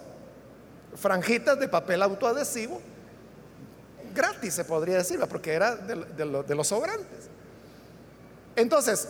franjitas 0.95 1.59
de 1.59 1.69
papel 1.69 2.03
autoadhesivo. 2.03 2.81
Gratis, 4.15 4.55
se 4.55 4.65
podría 4.65 4.99
decir, 4.99 5.21
porque 5.29 5.53
era 5.53 5.77
de 5.77 6.55
los 6.55 6.67
sobrantes. 6.67 7.29
Entonces, 8.57 9.09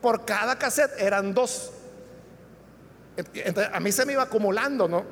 por 0.00 0.24
cada 0.24 0.58
cassette 0.58 0.98
eran 0.98 1.32
dos. 1.32 1.72
Entonces, 3.16 3.72
a 3.72 3.80
mí 3.80 3.92
se 3.92 4.04
me 4.04 4.12
iba 4.12 4.22
acumulando, 4.22 4.88
¿no? 4.88 5.04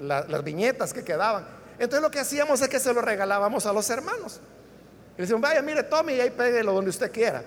las 0.00 0.44
viñetas 0.44 0.92
que 0.92 1.02
quedaban. 1.04 1.46
Entonces 1.78 2.02
lo 2.02 2.10
que 2.10 2.20
hacíamos 2.20 2.60
es 2.60 2.68
que 2.68 2.78
se 2.78 2.92
lo 2.92 3.00
regalábamos 3.00 3.66
a 3.66 3.72
los 3.72 3.88
hermanos. 3.90 4.40
Y 5.16 5.22
decían, 5.22 5.40
vaya, 5.40 5.62
mire, 5.62 5.82
tome 5.82 6.14
y 6.14 6.20
ahí 6.20 6.30
péguelo 6.30 6.72
donde 6.72 6.90
usted 6.90 7.10
quiera. 7.10 7.42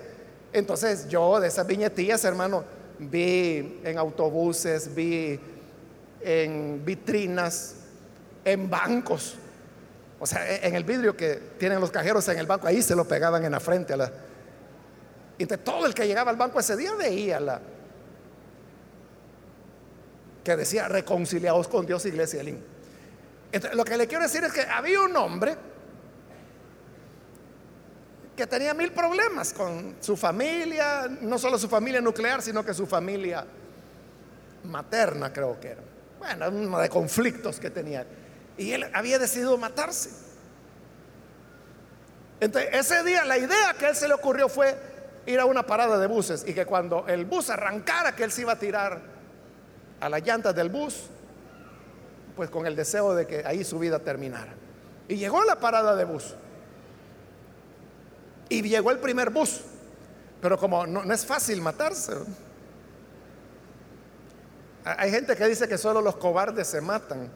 Entonces 0.52 1.08
yo 1.08 1.38
de 1.38 1.48
esas 1.48 1.66
viñetillas, 1.66 2.24
hermano, 2.24 2.64
vi 2.98 3.80
en 3.84 3.98
autobuses, 3.98 4.94
vi 4.94 5.38
en 6.20 6.84
vitrinas, 6.84 7.76
en 8.44 8.68
bancos. 8.68 9.36
O 10.18 10.26
sea, 10.26 10.48
e, 10.50 10.66
en 10.66 10.74
el 10.74 10.84
vidrio 10.84 11.16
que 11.16 11.36
tienen 11.58 11.80
los 11.80 11.90
cajeros 11.90 12.28
en 12.28 12.38
el 12.38 12.46
banco, 12.46 12.66
ahí 12.66 12.82
se 12.82 12.94
lo 12.94 13.06
pegaban 13.06 13.44
en 13.44 13.52
la 13.52 13.60
frente 13.60 13.94
a 13.94 13.96
la... 13.96 14.12
Y 15.38 15.46
todo 15.46 15.86
el 15.86 15.94
que 15.94 16.06
llegaba 16.06 16.30
al 16.30 16.36
banco 16.36 16.60
ese 16.60 16.76
día 16.76 16.94
veía 16.94 17.40
la... 17.40 17.60
que 20.44 20.56
decía 20.56 20.88
reconciliados 20.88 21.68
con 21.68 21.86
Dios, 21.86 22.04
iglesia 22.04 22.42
de 22.42 22.58
Entonces, 23.52 23.76
lo 23.76 23.84
que 23.84 23.96
le 23.96 24.06
quiero 24.06 24.24
decir 24.24 24.44
es 24.44 24.52
que 24.52 24.62
había 24.62 25.00
un 25.00 25.16
hombre 25.16 25.56
que 28.40 28.46
tenía 28.46 28.72
mil 28.72 28.90
problemas 28.90 29.52
con 29.52 29.96
su 30.00 30.16
familia, 30.16 31.06
no 31.20 31.38
solo 31.38 31.58
su 31.58 31.68
familia 31.68 32.00
nuclear, 32.00 32.40
sino 32.40 32.64
que 32.64 32.72
su 32.72 32.86
familia 32.86 33.44
materna 34.64 35.30
creo 35.30 35.60
que 35.60 35.72
era. 35.72 35.82
Bueno, 36.18 36.48
uno 36.48 36.78
de 36.78 36.88
conflictos 36.88 37.60
que 37.60 37.68
tenía. 37.68 38.06
Y 38.56 38.72
él 38.72 38.86
había 38.94 39.18
decidido 39.18 39.58
matarse. 39.58 40.08
Entonces, 42.40 42.70
ese 42.72 43.04
día 43.04 43.26
la 43.26 43.36
idea 43.36 43.74
que 43.78 43.84
a 43.84 43.88
él 43.90 43.96
se 43.96 44.08
le 44.08 44.14
ocurrió 44.14 44.48
fue 44.48 44.74
ir 45.26 45.38
a 45.38 45.44
una 45.44 45.66
parada 45.66 45.98
de 45.98 46.06
buses 46.06 46.42
y 46.48 46.54
que 46.54 46.64
cuando 46.64 47.06
el 47.08 47.26
bus 47.26 47.50
arrancara, 47.50 48.16
que 48.16 48.24
él 48.24 48.32
se 48.32 48.40
iba 48.40 48.52
a 48.52 48.58
tirar 48.58 49.02
a 50.00 50.08
las 50.08 50.22
llantas 50.22 50.54
del 50.54 50.70
bus, 50.70 51.10
pues 52.36 52.48
con 52.48 52.66
el 52.66 52.74
deseo 52.74 53.14
de 53.14 53.26
que 53.26 53.42
ahí 53.44 53.64
su 53.64 53.78
vida 53.78 53.98
terminara. 53.98 54.54
Y 55.08 55.16
llegó 55.16 55.42
a 55.42 55.44
la 55.44 55.60
parada 55.60 55.94
de 55.94 56.06
bus. 56.06 56.34
Y 58.50 58.62
llegó 58.62 58.90
el 58.90 58.98
primer 58.98 59.30
bus. 59.30 59.62
Pero 60.42 60.58
como 60.58 60.86
no, 60.86 61.10
es 61.10 61.24
fácil 61.24 61.62
matarse. 61.62 62.12
Hay 64.84 65.10
gente 65.10 65.36
que 65.36 65.46
dice 65.46 65.68
que 65.68 65.78
solo 65.78 66.02
los 66.02 66.16
cobardes 66.16 66.66
se 66.66 66.80
matan 66.80 67.30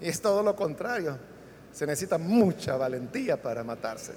y 0.00 0.08
es 0.08 0.20
todo 0.22 0.42
lo 0.42 0.54
contrario. 0.54 1.18
Se 1.72 1.86
necesita 1.86 2.18
mucha 2.18 2.76
valentía 2.76 3.40
para 3.40 3.64
matarse. 3.64 4.12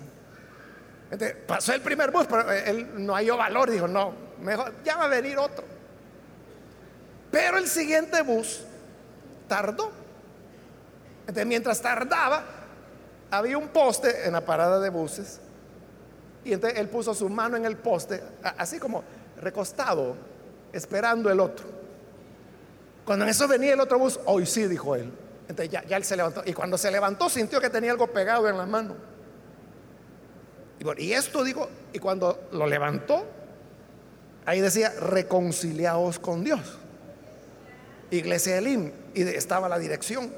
Entonces, 1.10 1.38
pasó 1.48 1.74
el 1.74 1.82
primer 1.82 2.12
bus, 2.12 2.26
pero 2.28 2.52
él 2.52 3.06
no 3.06 3.14
halló 3.14 3.38
valor, 3.38 3.70
dijo, 3.70 3.88
no, 3.88 4.14
mejor, 4.42 4.74
ya 4.84 4.98
va 4.98 5.06
a 5.06 5.08
venir 5.08 5.38
otro. 5.38 5.64
Pero 7.32 7.58
el 7.58 7.68
siguiente 7.68 8.22
bus 8.22 8.64
tardó. 9.48 9.92
Entonces, 11.22 11.46
mientras 11.46 11.82
tardaba, 11.82 12.44
había 13.32 13.58
un 13.58 13.70
poste 13.70 14.28
en 14.28 14.34
la 14.34 14.42
parada 14.42 14.80
de 14.80 14.90
buses. 14.90 15.40
Y 16.46 16.54
entonces 16.54 16.80
él 16.80 16.90
puso 16.90 17.14
su 17.14 17.30
mano 17.30 17.58
en 17.58 17.66
el 17.66 17.78
poste, 17.78 18.22
así 18.58 18.80
como 18.80 19.04
recostado, 19.42 20.16
esperando 20.72 21.30
el 21.30 21.40
otro. 21.40 21.66
Cuando 23.06 23.26
en 23.26 23.30
eso 23.30 23.48
venía 23.48 23.74
el 23.74 23.80
otro 23.80 24.00
bus, 24.00 24.20
hoy 24.26 24.46
sí, 24.46 24.68
dijo 24.68 24.96
él. 24.96 25.12
Entonces 25.48 25.70
ya, 25.72 25.98
él 25.98 26.04
se 26.04 26.16
levantó. 26.16 26.42
Y 26.46 26.54
cuando 26.54 26.78
se 26.78 26.90
levantó 26.90 27.30
sintió 27.30 27.60
que 27.60 27.70
tenía 27.70 27.92
algo 27.92 28.08
pegado 28.08 28.48
en 28.48 28.58
la 28.58 28.66
mano. 28.66 28.96
Y, 30.98 31.14
esto 31.14 31.44
dijo, 31.44 31.70
y 31.94 32.00
cuando 32.00 32.48
lo 32.52 32.68
levantó, 32.68 33.26
ahí 34.46 34.60
decía, 34.60 34.90
reconciliaos 35.00 36.20
con 36.20 36.44
Dios. 36.44 36.78
Iglesia 38.12 38.58
Elim. 38.58 38.92
Y 39.14 39.22
estaba 39.22 39.70
la 39.70 39.80
dirección. 39.80 40.32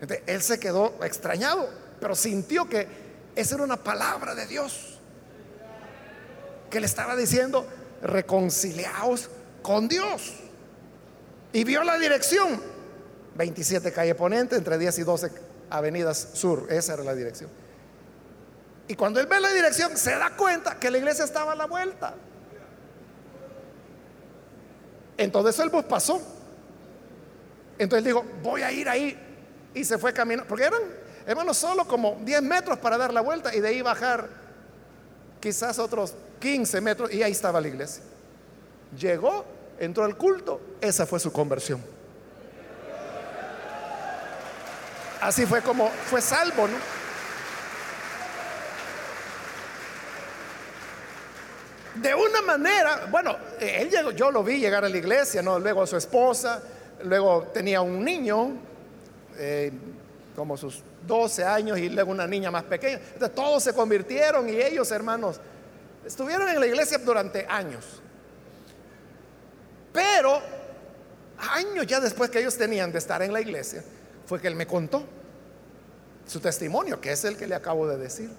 Entonces 0.00 0.24
él 0.26 0.42
se 0.42 0.58
quedó 0.58 0.94
extrañado, 1.02 1.68
pero 2.00 2.14
sintió 2.14 2.68
que 2.68 2.86
esa 3.34 3.54
era 3.54 3.64
una 3.64 3.76
palabra 3.76 4.34
de 4.34 4.46
Dios. 4.46 4.95
Que 6.70 6.80
le 6.80 6.86
estaba 6.86 7.16
diciendo, 7.16 7.66
reconciliaos 8.02 9.28
con 9.62 9.88
Dios. 9.88 10.34
Y 11.52 11.64
vio 11.64 11.82
la 11.84 11.98
dirección. 11.98 12.60
27 13.36 13.92
calle 13.92 14.14
Ponente, 14.14 14.56
entre 14.56 14.78
10 14.78 14.98
y 14.98 15.02
12 15.02 15.30
avenidas 15.70 16.28
sur. 16.34 16.66
Esa 16.70 16.94
era 16.94 17.04
la 17.04 17.14
dirección. 17.14 17.50
Y 18.88 18.94
cuando 18.94 19.20
él 19.20 19.26
ve 19.26 19.40
la 19.40 19.50
dirección, 19.50 19.96
se 19.96 20.12
da 20.12 20.36
cuenta 20.36 20.78
que 20.78 20.90
la 20.90 20.98
iglesia 20.98 21.24
estaba 21.24 21.52
a 21.52 21.56
la 21.56 21.66
vuelta. 21.66 22.14
Entonces 25.16 25.58
el 25.58 25.70
bus 25.70 25.84
pasó. 25.84 26.20
Entonces 27.78 28.04
dijo, 28.04 28.24
voy 28.42 28.62
a 28.62 28.70
ir 28.70 28.88
ahí. 28.88 29.18
Y 29.74 29.84
se 29.84 29.98
fue 29.98 30.12
caminando. 30.12 30.48
Porque 30.48 30.64
eran, 30.64 30.82
hermanos, 31.26 31.56
solo 31.56 31.86
como 31.86 32.18
10 32.22 32.42
metros 32.42 32.78
para 32.78 32.96
dar 32.96 33.12
la 33.12 33.20
vuelta 33.20 33.54
y 33.54 33.60
de 33.60 33.68
ahí 33.68 33.82
bajar 33.82 34.28
quizás 35.40 35.78
otros 35.78 36.14
15 36.38 36.80
metros. 36.80 37.12
Y 37.12 37.22
ahí 37.22 37.32
estaba 37.32 37.60
la 37.60 37.68
iglesia. 37.68 38.02
Llegó 38.98 39.44
entró 39.78 40.04
al 40.04 40.16
culto, 40.16 40.60
esa 40.80 41.06
fue 41.06 41.20
su 41.20 41.32
conversión. 41.32 41.82
Así 45.20 45.46
fue 45.46 45.62
como 45.62 45.88
fue 45.88 46.20
salvo, 46.20 46.68
¿no? 46.68 46.76
De 51.96 52.14
una 52.14 52.42
manera, 52.42 53.06
bueno, 53.10 53.36
él 53.58 53.88
llegó, 53.88 54.10
yo 54.10 54.30
lo 54.30 54.44
vi 54.44 54.58
llegar 54.58 54.84
a 54.84 54.88
la 54.88 54.96
iglesia, 54.96 55.40
¿no? 55.40 55.58
Luego 55.58 55.82
a 55.82 55.86
su 55.86 55.96
esposa, 55.96 56.62
luego 57.04 57.44
tenía 57.54 57.80
un 57.80 58.04
niño, 58.04 58.50
eh, 59.38 59.72
como 60.36 60.58
sus 60.58 60.82
12 61.06 61.44
años, 61.44 61.78
y 61.78 61.88
luego 61.88 62.10
una 62.10 62.26
niña 62.26 62.50
más 62.50 62.64
pequeña. 62.64 63.00
Entonces, 63.14 63.34
todos 63.34 63.62
se 63.62 63.72
convirtieron 63.72 64.46
y 64.50 64.60
ellos, 64.60 64.90
hermanos, 64.90 65.40
estuvieron 66.06 66.48
en 66.48 66.60
la 66.60 66.66
iglesia 66.66 66.98
durante 66.98 67.46
años. 67.48 67.84
Pero 69.92 70.40
años 71.38 71.86
ya 71.86 72.00
después 72.00 72.30
que 72.30 72.38
ellos 72.38 72.56
tenían 72.56 72.92
de 72.92 72.98
estar 72.98 73.22
en 73.22 73.32
la 73.32 73.40
iglesia, 73.40 73.82
fue 74.26 74.40
que 74.40 74.48
él 74.48 74.54
me 74.54 74.66
contó 74.66 75.04
su 76.26 76.40
testimonio, 76.40 77.00
que 77.00 77.12
es 77.12 77.24
el 77.24 77.36
que 77.36 77.46
le 77.46 77.54
acabo 77.54 77.86
de 77.88 77.96
decir. 77.98 78.30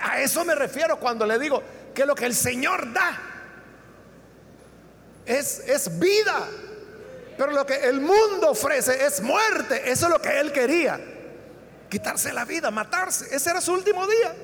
a 0.00 0.20
eso 0.20 0.44
me 0.44 0.54
refiero 0.54 0.98
cuando 0.98 1.26
le 1.26 1.38
digo 1.38 1.62
que 1.94 2.06
lo 2.06 2.14
que 2.14 2.26
el 2.26 2.34
Señor 2.34 2.92
da 2.92 3.20
es, 5.26 5.60
es 5.60 5.98
vida, 5.98 6.48
pero 7.36 7.52
lo 7.52 7.64
que 7.64 7.74
el 7.74 8.00
mundo 8.00 8.50
ofrece 8.50 9.04
es 9.04 9.20
muerte. 9.20 9.90
Eso 9.90 10.06
es 10.06 10.12
lo 10.12 10.20
que 10.20 10.40
él 10.40 10.52
quería, 10.52 11.00
quitarse 11.88 12.32
la 12.32 12.44
vida, 12.44 12.70
matarse. 12.70 13.34
Ese 13.34 13.50
era 13.50 13.60
su 13.60 13.72
último 13.72 14.06
día. 14.06 14.34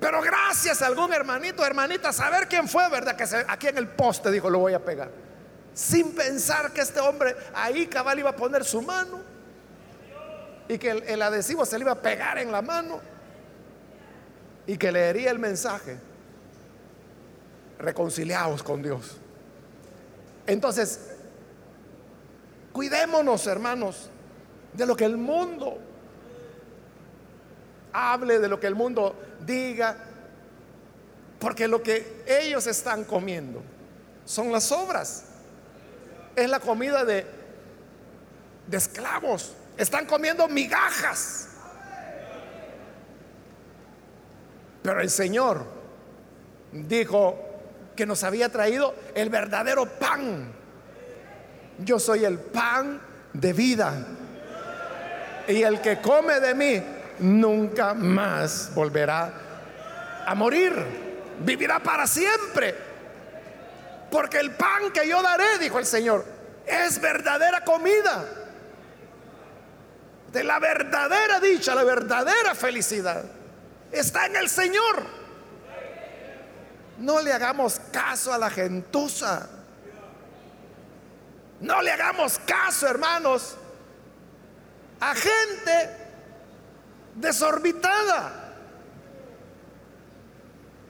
Pero 0.00 0.22
gracias 0.22 0.80
a 0.82 0.86
algún 0.86 1.12
hermanito, 1.12 1.64
hermanita, 1.64 2.12
saber 2.12 2.48
quién 2.48 2.68
fue, 2.68 2.88
¿verdad? 2.88 3.16
Que 3.16 3.24
aquí 3.48 3.66
en 3.66 3.78
el 3.78 3.88
poste 3.88 4.30
dijo, 4.30 4.48
lo 4.48 4.60
voy 4.60 4.74
a 4.74 4.84
pegar 4.84 5.10
sin 5.78 6.12
pensar 6.12 6.72
que 6.72 6.80
este 6.80 6.98
hombre 6.98 7.36
ahí 7.54 7.86
cabal 7.86 8.18
iba 8.18 8.30
a 8.30 8.34
poner 8.34 8.64
su 8.64 8.82
mano 8.82 9.20
y 10.66 10.76
que 10.76 10.90
el, 10.90 11.22
adhesivo 11.22 11.64
se 11.64 11.78
le 11.78 11.84
iba 11.84 11.92
a 11.92 12.02
pegar 12.02 12.36
en 12.38 12.50
la 12.50 12.62
mano 12.62 13.00
y 14.66 14.76
que 14.76 14.90
leería 14.90 15.30
el 15.30 15.38
mensaje, 15.38 15.96
reconciliados 17.78 18.64
con 18.64 18.82
Dios. 18.82 19.18
Entonces, 20.48 21.12
cuidémonos, 22.72 23.46
hermanos, 23.46 24.10
de 24.72 24.84
lo 24.84 24.96
que 24.96 25.04
el 25.04 25.16
mundo 25.16 25.78
hable, 27.92 28.38
de 28.38 28.48
lo 28.48 28.58
que 28.60 28.66
el 28.66 28.74
mundo 28.74 29.14
diga, 29.44 29.96
porque 31.38 31.68
lo 31.68 31.82
que 31.82 32.24
ellos 32.26 32.66
están 32.66 33.04
comiendo 33.04 33.62
son 34.24 34.52
las 34.52 34.70
obras 34.72 35.24
es 36.36 36.48
la 36.48 36.60
comida 36.60 37.04
de, 37.04 37.26
de 38.66 38.76
esclavos. 38.76 39.54
Están 39.76 40.06
comiendo 40.06 40.48
migajas. 40.48 41.48
Pero 44.82 45.00
el 45.00 45.10
Señor 45.10 45.64
dijo 46.72 47.36
que 47.96 48.06
nos 48.06 48.22
había 48.22 48.50
traído 48.50 48.94
el 49.14 49.30
verdadero 49.30 49.86
pan. 49.98 50.52
Yo 51.78 51.98
soy 51.98 52.24
el 52.24 52.38
pan 52.38 53.00
de 53.32 53.52
vida. 53.52 54.06
Y 55.48 55.62
el 55.62 55.80
que 55.80 56.00
come 56.00 56.40
de 56.40 56.54
mí 56.54 56.82
nunca 57.20 57.94
más 57.94 58.72
volverá 58.74 59.32
a 60.26 60.34
morir. 60.34 60.74
Vivirá 61.40 61.80
para 61.80 62.06
siempre. 62.06 62.74
Porque 64.10 64.38
el 64.38 64.52
pan 64.52 64.90
que 64.92 65.06
yo 65.06 65.22
daré, 65.22 65.58
dijo 65.58 65.78
el 65.78 65.86
Señor, 65.86 66.24
es 66.66 67.00
verdadera 67.00 67.62
comida. 67.62 68.24
De 70.32 70.44
la 70.44 70.58
verdadera 70.58 71.40
dicha, 71.40 71.74
la 71.74 71.84
verdadera 71.84 72.54
felicidad. 72.54 73.24
Está 73.92 74.26
en 74.26 74.36
el 74.36 74.48
Señor. 74.48 75.02
No 76.98 77.20
le 77.20 77.32
hagamos 77.32 77.80
caso 77.92 78.32
a 78.32 78.38
la 78.38 78.50
gentuza. 78.50 79.48
No 81.60 81.82
le 81.82 81.90
hagamos 81.90 82.38
caso, 82.40 82.86
hermanos, 82.86 83.56
a 85.00 85.14
gente 85.14 86.07
desorbitada, 87.20 88.54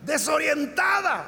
desorientada 0.02 1.26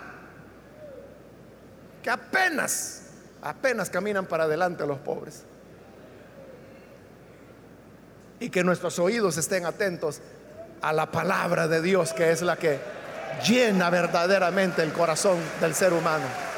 que 2.03 2.11
apenas, 2.11 3.03
apenas 3.43 3.91
caminan 3.91 4.27
para 4.27 4.45
adelante 4.45 4.87
los 4.87 4.99
pobres. 4.99 5.45
Y 8.39 8.49
que 8.49 8.65
nuestros 8.65 8.99
oídos 8.99 9.37
estén 9.37 9.67
atentos 9.67 10.21
a 10.81 10.93
la 10.93 11.11
palabra 11.11 11.69
de 11.69 11.83
Dios, 11.83 12.15
que 12.15 12.31
es 12.31 12.41
la 12.41 12.57
que 12.57 12.79
llena 13.47 13.91
verdaderamente 13.91 14.83
el 14.83 14.93
corazón 14.93 15.39
del 15.61 15.75
ser 15.75 15.93
humano. 15.93 16.50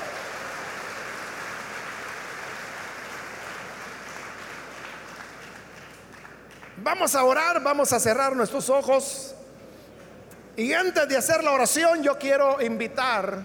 Vamos 6.83 7.15
a 7.15 7.23
orar, 7.23 7.63
vamos 7.63 7.93
a 7.93 8.01
cerrar 8.01 8.35
nuestros 8.35 8.69
ojos. 8.69 9.37
Y 10.57 10.73
antes 10.73 11.07
de 11.09 11.17
hacer 11.17 11.45
la 11.45 11.53
oración, 11.53 12.03
yo 12.03 12.19
quiero 12.19 12.61
invitar, 12.61 13.41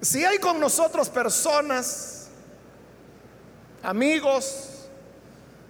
si 0.00 0.24
hay 0.24 0.38
con 0.38 0.60
nosotros 0.60 1.08
personas, 1.08 2.28
amigos, 3.82 4.86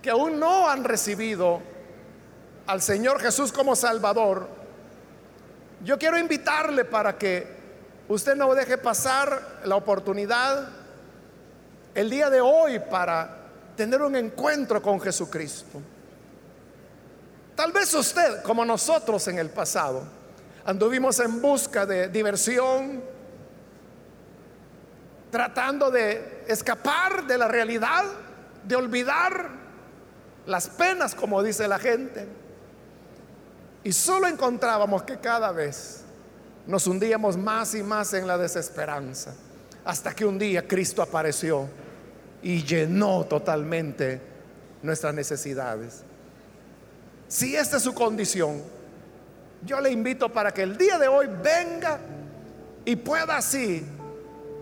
que 0.03 0.11
aún 0.11 0.38
no 0.38 0.68
han 0.68 0.84
recibido 0.84 1.62
al 2.66 2.82
Señor 2.82 3.18
Jesús 3.18 3.51
como 3.51 3.74
Salvador, 3.74 4.49
yo 5.82 5.99
quiero 5.99 6.18
invitarle 6.18 6.84
para 6.84 7.16
que 7.16 7.47
usted 8.09 8.36
no 8.36 8.55
deje 8.55 8.76
pasar 8.76 9.61
la 9.64 9.76
oportunidad 9.76 10.68
el 11.94 12.11
día 12.11 12.28
de 12.28 12.42
hoy 12.42 12.80
para 12.80 13.36
tener 13.77 14.03
un 14.03 14.16
encuentro 14.16 14.81
con 14.83 15.01
Jesucristo. 15.01 15.81
Tal 17.55 17.72
vez 17.72 17.95
usted, 17.95 18.43
como 18.43 18.64
nosotros 18.64 19.29
en 19.29 19.39
el 19.39 19.51
pasado, 19.51 20.03
anduvimos 20.64 21.20
en 21.20 21.41
busca 21.41 21.87
de 21.87 22.09
diversión, 22.09 23.03
tratando 25.31 25.91
de 25.91 26.45
escapar 26.49 27.27
de 27.27 27.39
la 27.39 27.49
realidad, 27.49 28.05
de 28.64 28.77
olvidar 28.77 29.51
las 30.47 30.68
penas, 30.68 31.14
como 31.14 31.43
dice 31.43 31.68
la 31.68 31.79
gente. 31.79 32.27
Y 33.85 33.93
solo 33.93 34.27
encontrábamos 34.27 35.03
que 35.05 35.18
cada 35.18 35.53
vez 35.53 36.03
nos 36.66 36.87
hundíamos 36.87 37.37
más 37.37 37.74
y 37.74 37.83
más 37.83 38.12
en 38.14 38.27
la 38.27 38.37
desesperanza, 38.37 39.33
hasta 39.85 40.14
que 40.14 40.24
un 40.24 40.39
día 40.39 40.66
Cristo 40.66 41.01
apareció 41.01 41.68
y 42.43 42.62
llenó 42.62 43.24
totalmente 43.24 44.20
nuestras 44.82 45.14
necesidades. 45.14 46.03
Si 47.28 47.57
esta 47.57 47.78
es 47.78 47.82
su 47.82 47.95
condición, 47.95 48.62
yo 49.64 49.80
le 49.80 49.91
invito 49.91 50.32
para 50.32 50.53
que 50.53 50.62
el 50.62 50.76
día 50.76 50.99
de 50.99 51.09
hoy 51.09 51.28
venga 51.43 51.99
y 52.84 52.95
pueda 52.97 53.37
así 53.37 53.84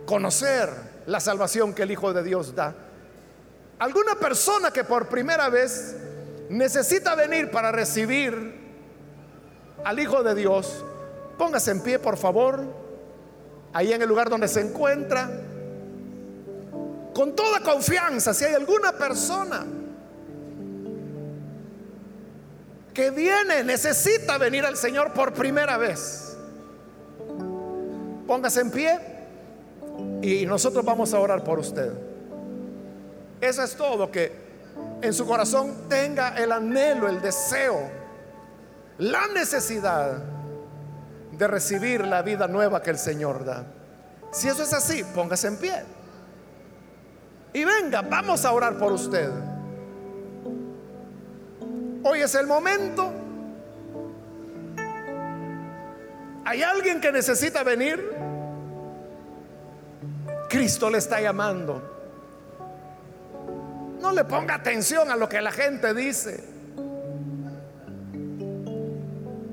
conocer 0.06 0.70
la 1.06 1.20
salvación 1.20 1.74
que 1.74 1.82
el 1.82 1.90
Hijo 1.90 2.12
de 2.12 2.22
Dios 2.22 2.54
da. 2.54 2.74
Alguna 3.78 4.14
persona 4.14 4.70
que 4.70 4.84
por 4.84 5.08
primera 5.08 5.48
vez 5.50 5.96
necesita 6.48 7.14
venir 7.14 7.50
para 7.50 7.70
recibir 7.70 8.54
al 9.84 9.98
Hijo 9.98 10.22
de 10.22 10.34
Dios, 10.34 10.84
póngase 11.36 11.72
en 11.72 11.82
pie, 11.82 11.98
por 11.98 12.16
favor, 12.16 12.64
ahí 13.74 13.92
en 13.92 14.00
el 14.00 14.08
lugar 14.08 14.30
donde 14.30 14.48
se 14.48 14.60
encuentra, 14.60 15.28
con 17.14 17.34
toda 17.34 17.60
confianza, 17.60 18.34
si 18.34 18.44
hay 18.44 18.54
alguna 18.54 18.92
persona 18.92 19.64
que 22.92 23.10
viene, 23.10 23.64
necesita 23.64 24.36
venir 24.36 24.64
al 24.66 24.76
Señor 24.76 25.12
por 25.12 25.32
primera 25.32 25.78
vez. 25.78 26.36
Póngase 28.26 28.60
en 28.60 28.70
pie 28.70 29.00
y 30.22 30.44
nosotros 30.46 30.84
vamos 30.84 31.14
a 31.14 31.20
orar 31.20 31.44
por 31.44 31.58
usted. 31.58 31.92
Eso 33.40 33.62
es 33.62 33.76
todo, 33.76 34.10
que 34.10 34.32
en 35.02 35.12
su 35.12 35.26
corazón 35.26 35.88
tenga 35.88 36.36
el 36.36 36.50
anhelo, 36.50 37.08
el 37.08 37.20
deseo, 37.20 37.90
la 38.98 39.26
necesidad 39.28 40.22
de 41.32 41.46
recibir 41.48 42.06
la 42.06 42.22
vida 42.22 42.48
nueva 42.48 42.82
que 42.82 42.90
el 42.90 42.98
Señor 42.98 43.44
da. 43.44 43.66
Si 44.32 44.48
eso 44.48 44.62
es 44.62 44.72
así, 44.72 45.04
póngase 45.14 45.48
en 45.48 45.56
pie. 45.56 45.82
Y 47.54 47.64
venga, 47.64 48.02
vamos 48.02 48.44
a 48.44 48.50
orar 48.50 48.76
por 48.76 48.92
usted. 48.92 49.30
Hoy 52.02 52.20
es 52.20 52.34
el 52.34 52.48
momento. 52.48 53.12
¿Hay 56.44 56.62
alguien 56.62 57.00
que 57.00 57.12
necesita 57.12 57.62
venir? 57.62 58.12
Cristo 60.50 60.90
le 60.90 60.98
está 60.98 61.20
llamando. 61.20 61.80
No 64.00 64.10
le 64.10 64.24
ponga 64.24 64.56
atención 64.56 65.08
a 65.12 65.16
lo 65.16 65.28
que 65.28 65.40
la 65.40 65.52
gente 65.52 65.94
dice. 65.94 66.42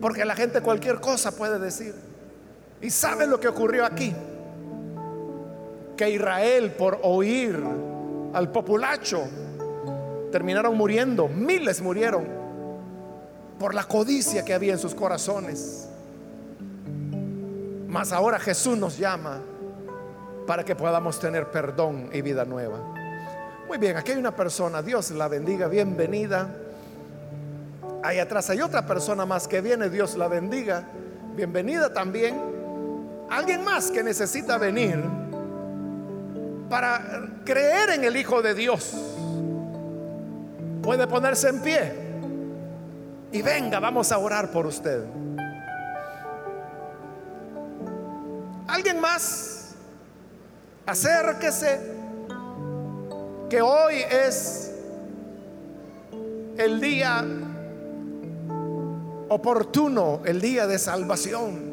Porque 0.01 0.25
la 0.25 0.35
gente 0.35 0.61
cualquier 0.61 0.99
cosa 0.99 1.35
puede 1.35 1.59
decir. 1.59 1.93
Y 2.81 2.89
sabe 2.89 3.27
lo 3.27 3.39
que 3.39 3.47
ocurrió 3.47 3.85
aquí. 3.85 4.15
Que 5.95 6.09
Israel 6.09 6.71
por 6.71 6.99
oír 7.03 7.90
al 8.33 8.51
populacho 8.51 9.23
terminaron 10.31 10.75
muriendo. 10.77 11.27
Miles 11.27 11.81
murieron 11.81 12.25
por 13.59 13.75
la 13.75 13.83
codicia 13.83 14.43
que 14.43 14.53
había 14.53 14.73
en 14.73 14.79
sus 14.79 14.95
corazones. 14.95 15.87
Mas 17.87 18.11
ahora 18.11 18.39
Jesús 18.39 18.77
nos 18.77 18.97
llama 18.97 19.39
para 20.47 20.63
que 20.63 20.75
podamos 20.75 21.19
tener 21.19 21.51
perdón 21.51 22.09
y 22.13 22.21
vida 22.21 22.45
nueva. 22.45 22.79
Muy 23.67 23.77
bien, 23.77 23.95
aquí 23.95 24.11
hay 24.11 24.17
una 24.17 24.35
persona, 24.35 24.81
Dios 24.81 25.11
la 25.11 25.27
bendiga, 25.27 25.67
bienvenida. 25.67 26.55
Ahí 28.03 28.17
atrás 28.17 28.49
hay 28.49 28.61
otra 28.61 28.85
persona 28.85 29.25
más 29.25 29.47
que 29.47 29.61
viene, 29.61 29.89
Dios 29.89 30.15
la 30.17 30.27
bendiga, 30.27 30.87
bienvenida 31.35 31.93
también. 31.93 32.41
Alguien 33.29 33.63
más 33.63 33.91
que 33.91 34.03
necesita 34.03 34.57
venir 34.57 34.99
para 36.71 37.01
creer 37.43 37.89
en 37.89 38.05
el 38.05 38.15
Hijo 38.15 38.41
de 38.41 38.53
Dios. 38.53 38.93
Puede 40.81 41.05
ponerse 41.05 41.49
en 41.49 41.59
pie. 41.59 41.93
Y 43.33 43.41
venga, 43.41 43.81
vamos 43.81 44.09
a 44.13 44.17
orar 44.17 44.49
por 44.51 44.65
usted. 44.65 45.03
¿Alguien 48.69 49.01
más? 49.01 49.75
Acérquese, 50.85 51.91
que 53.49 53.61
hoy 53.61 53.95
es 54.09 54.71
el 56.57 56.79
día 56.79 57.21
oportuno, 59.27 60.21
el 60.23 60.39
día 60.39 60.67
de 60.67 60.79
salvación. 60.79 61.69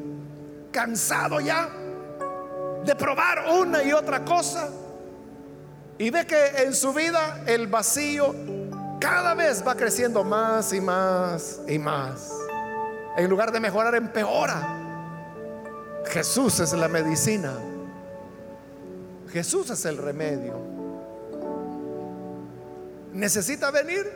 Cansado 0.72 1.38
ya 1.40 1.68
de 2.84 2.96
probar 2.96 3.44
una 3.60 3.84
y 3.84 3.92
otra 3.92 4.24
cosa. 4.24 4.68
Y 5.98 6.10
ve 6.10 6.26
que 6.26 6.62
en 6.62 6.72
su 6.74 6.92
vida 6.92 7.42
el 7.46 7.66
vacío 7.66 8.34
cada 9.00 9.34
vez 9.34 9.66
va 9.66 9.74
creciendo 9.74 10.22
más 10.22 10.72
y 10.72 10.80
más 10.80 11.60
y 11.68 11.78
más. 11.78 12.32
En 13.16 13.28
lugar 13.28 13.50
de 13.50 13.58
mejorar, 13.58 13.96
empeora. 13.96 14.76
Jesús 16.06 16.60
es 16.60 16.72
la 16.72 16.86
medicina. 16.86 17.52
Jesús 19.32 19.70
es 19.70 19.84
el 19.84 19.96
remedio. 19.98 20.54
¿Necesita 23.12 23.72
venir? 23.72 24.06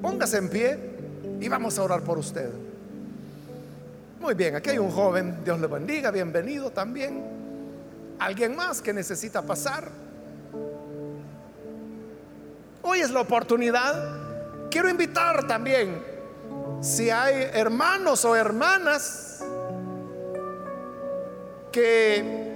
Póngase 0.00 0.38
en 0.38 0.48
pie 0.48 0.78
y 1.40 1.48
vamos 1.48 1.76
a 1.78 1.82
orar 1.82 2.02
por 2.02 2.18
usted. 2.18 2.50
Muy 4.20 4.34
bien, 4.34 4.54
aquí 4.56 4.70
hay 4.70 4.78
un 4.78 4.90
joven, 4.90 5.44
Dios 5.44 5.60
le 5.60 5.66
bendiga, 5.66 6.10
bienvenido 6.10 6.70
también. 6.70 7.37
¿Alguien 8.18 8.56
más 8.56 8.82
que 8.82 8.92
necesita 8.92 9.42
pasar? 9.42 9.88
Hoy 12.82 13.00
es 13.00 13.10
la 13.10 13.20
oportunidad. 13.20 14.68
Quiero 14.70 14.88
invitar 14.88 15.46
también, 15.46 16.02
si 16.80 17.10
hay 17.10 17.48
hermanos 17.52 18.24
o 18.24 18.34
hermanas 18.34 19.44
que 21.70 22.48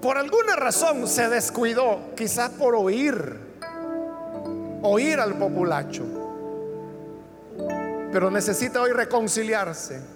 por 0.00 0.18
alguna 0.18 0.56
razón 0.56 1.08
se 1.08 1.28
descuidó, 1.28 2.14
quizás 2.16 2.50
por 2.50 2.74
oír, 2.74 3.38
oír 4.82 5.18
al 5.20 5.34
populacho, 5.34 6.04
pero 8.12 8.30
necesita 8.30 8.80
hoy 8.80 8.92
reconciliarse. 8.92 10.15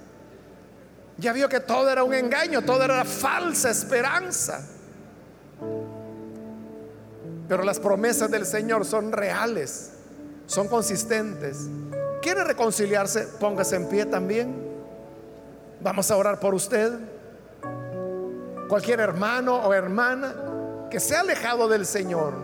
Ya 1.21 1.35
vio 1.35 1.49
que 1.51 1.61
todo 1.61 1.91
era 1.91 2.03
un 2.03 2.14
engaño, 2.14 2.62
todo 2.62 2.83
era 2.83 3.05
falsa 3.05 3.68
esperanza. 3.68 4.66
Pero 7.47 7.62
las 7.62 7.79
promesas 7.79 8.31
del 8.31 8.47
Señor 8.47 8.87
son 8.87 9.12
reales, 9.12 9.93
son 10.47 10.66
consistentes. 10.66 11.68
¿Quiere 12.23 12.43
reconciliarse? 12.45 13.27
Póngase 13.39 13.77
en 13.77 13.89
pie 13.89 14.07
también. 14.07 14.71
Vamos 15.83 16.11
a 16.11 16.16
orar 16.16 16.41
por 16.41 16.55
usted. 16.55 16.93
cualquier 18.68 19.01
hermano 19.01 19.57
o 19.57 19.75
hermana 19.75 20.33
que 20.91 21.01
se 21.01 21.16
ha 21.16 21.21
alejado 21.21 21.66
del 21.66 21.85
Señor, 21.85 22.35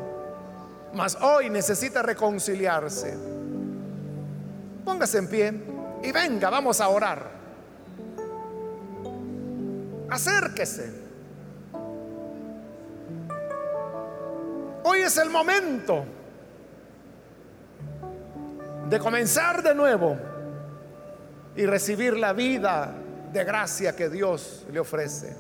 mas 0.93 1.17
hoy 1.23 1.49
necesita 1.51 2.03
reconciliarse. 2.03 3.17
Póngase 4.85 5.19
en 5.19 5.29
pie 5.29 5.63
y 6.03 6.11
venga, 6.11 6.51
vamos 6.51 6.81
a 6.81 6.89
orar. 6.89 7.36
Acérquese. 10.09 10.93
Hoy 14.85 15.01
es 15.01 15.17
el 15.19 15.31
momento 15.31 16.05
de 18.89 18.99
comenzar 19.01 19.63
de 19.63 19.75
nuevo 19.75 20.17
y 21.57 21.67
recibir 21.67 22.17
la 22.17 22.33
vida 22.33 22.95
de 23.33 23.45
gracia 23.45 23.97
que 23.97 24.09
Dios 24.09 24.65
le 24.71 24.79
ofrece. 24.79 25.37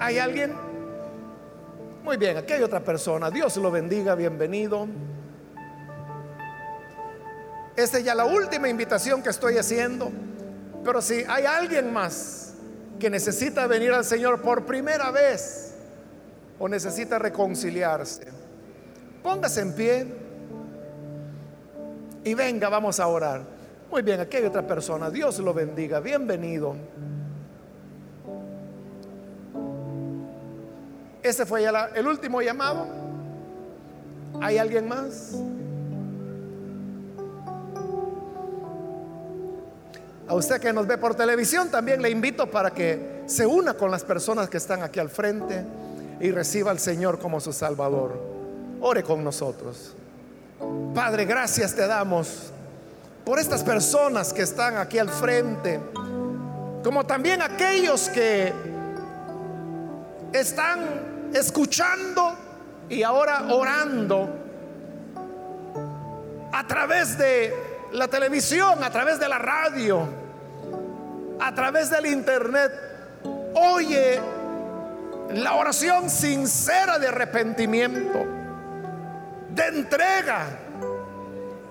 ¿Hay 0.00 0.18
alguien? 0.18 0.65
Muy 2.06 2.18
bien, 2.18 2.36
aquí 2.36 2.52
hay 2.52 2.62
otra 2.62 2.78
persona. 2.84 3.32
Dios 3.32 3.56
lo 3.56 3.68
bendiga, 3.68 4.14
bienvenido. 4.14 4.86
Esta 7.74 7.98
es 7.98 8.04
ya 8.04 8.14
la 8.14 8.26
última 8.26 8.68
invitación 8.68 9.24
que 9.24 9.30
estoy 9.30 9.58
haciendo. 9.58 10.12
Pero 10.84 11.02
si 11.02 11.24
hay 11.26 11.46
alguien 11.46 11.92
más 11.92 12.54
que 13.00 13.10
necesita 13.10 13.66
venir 13.66 13.90
al 13.90 14.04
Señor 14.04 14.40
por 14.40 14.64
primera 14.64 15.10
vez 15.10 15.74
o 16.60 16.68
necesita 16.68 17.18
reconciliarse, 17.18 18.28
póngase 19.24 19.62
en 19.62 19.74
pie 19.74 20.06
y 22.22 22.34
venga, 22.34 22.68
vamos 22.68 23.00
a 23.00 23.08
orar. 23.08 23.42
Muy 23.90 24.02
bien, 24.02 24.20
aquí 24.20 24.36
hay 24.36 24.44
otra 24.44 24.64
persona. 24.64 25.10
Dios 25.10 25.40
lo 25.40 25.52
bendiga, 25.52 25.98
bienvenido. 25.98 26.76
Ese 31.26 31.44
fue 31.44 31.66
el 31.96 32.06
último 32.06 32.40
llamado. 32.40 32.86
¿Hay 34.40 34.58
alguien 34.58 34.86
más? 34.86 35.32
A 40.28 40.34
usted 40.34 40.60
que 40.60 40.72
nos 40.72 40.86
ve 40.86 40.96
por 40.98 41.16
televisión 41.16 41.68
también 41.68 42.00
le 42.00 42.10
invito 42.10 42.48
para 42.48 42.70
que 42.70 43.24
se 43.26 43.44
una 43.44 43.74
con 43.74 43.90
las 43.90 44.04
personas 44.04 44.48
que 44.48 44.58
están 44.58 44.84
aquí 44.84 45.00
al 45.00 45.10
frente 45.10 45.64
y 46.20 46.30
reciba 46.30 46.70
al 46.70 46.78
Señor 46.78 47.18
como 47.18 47.40
su 47.40 47.52
Salvador. 47.52 48.20
Ore 48.80 49.02
con 49.02 49.24
nosotros. 49.24 49.96
Padre, 50.94 51.24
gracias 51.24 51.74
te 51.74 51.88
damos 51.88 52.52
por 53.24 53.40
estas 53.40 53.64
personas 53.64 54.32
que 54.32 54.42
están 54.42 54.76
aquí 54.76 55.00
al 55.00 55.10
frente, 55.10 55.80
como 56.84 57.04
también 57.04 57.42
aquellos 57.42 58.08
que 58.10 58.52
están 60.32 61.15
escuchando 61.34 62.34
y 62.88 63.02
ahora 63.02 63.46
orando 63.50 64.28
a 66.52 66.66
través 66.66 67.18
de 67.18 67.54
la 67.92 68.08
televisión, 68.08 68.82
a 68.82 68.90
través 68.90 69.18
de 69.18 69.28
la 69.28 69.38
radio, 69.38 70.08
a 71.40 71.54
través 71.54 71.90
del 71.90 72.06
internet. 72.06 72.72
Oye 73.54 74.20
la 75.34 75.54
oración 75.54 76.08
sincera 76.08 76.98
de 76.98 77.08
arrepentimiento, 77.08 78.24
de 79.50 79.66
entrega, 79.66 80.46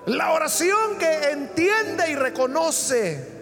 la 0.06 0.32
oración 0.32 0.98
que 0.98 1.30
entiende 1.30 2.10
y 2.10 2.14
reconoce 2.14 3.36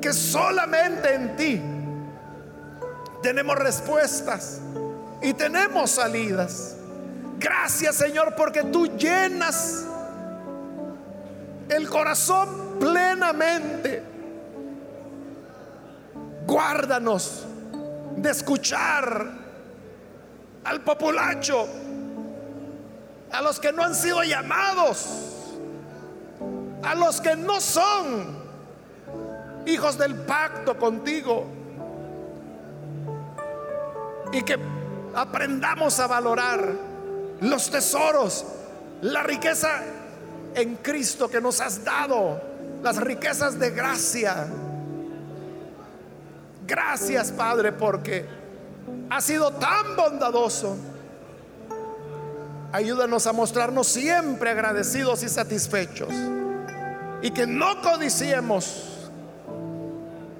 que 0.00 0.12
solamente 0.12 1.14
en 1.14 1.36
ti 1.36 1.62
tenemos 3.24 3.56
respuestas 3.56 4.60
y 5.22 5.32
tenemos 5.32 5.92
salidas. 5.92 6.76
Gracias 7.38 7.96
Señor 7.96 8.34
porque 8.36 8.62
tú 8.64 8.86
llenas 8.98 9.86
el 11.70 11.88
corazón 11.88 12.76
plenamente. 12.78 14.02
Guárdanos 16.46 17.46
de 18.14 18.30
escuchar 18.30 19.26
al 20.62 20.82
populacho, 20.82 21.66
a 23.32 23.40
los 23.40 23.58
que 23.58 23.72
no 23.72 23.84
han 23.84 23.94
sido 23.94 24.22
llamados, 24.22 25.08
a 26.82 26.94
los 26.94 27.22
que 27.22 27.34
no 27.36 27.58
son 27.58 28.44
hijos 29.64 29.96
del 29.96 30.14
pacto 30.14 30.76
contigo 30.76 31.63
y 34.34 34.42
que 34.42 34.58
aprendamos 35.14 36.00
a 36.00 36.08
valorar 36.08 36.72
los 37.40 37.70
tesoros, 37.70 38.44
la 39.00 39.22
riqueza 39.22 39.80
en 40.56 40.74
Cristo 40.76 41.28
que 41.28 41.40
nos 41.40 41.60
has 41.60 41.84
dado, 41.84 42.40
las 42.82 42.96
riquezas 42.96 43.58
de 43.60 43.70
gracia. 43.70 44.48
Gracias 46.66 47.30
Padre 47.30 47.70
porque 47.70 48.26
has 49.08 49.22
sido 49.22 49.52
tan 49.52 49.94
bondadoso. 49.94 50.76
Ayúdanos 52.72 53.28
a 53.28 53.32
mostrarnos 53.32 53.86
siempre 53.86 54.50
agradecidos 54.50 55.22
y 55.22 55.28
satisfechos 55.28 56.12
y 57.22 57.30
que 57.30 57.46
no 57.46 57.80
codiciemos 57.82 59.10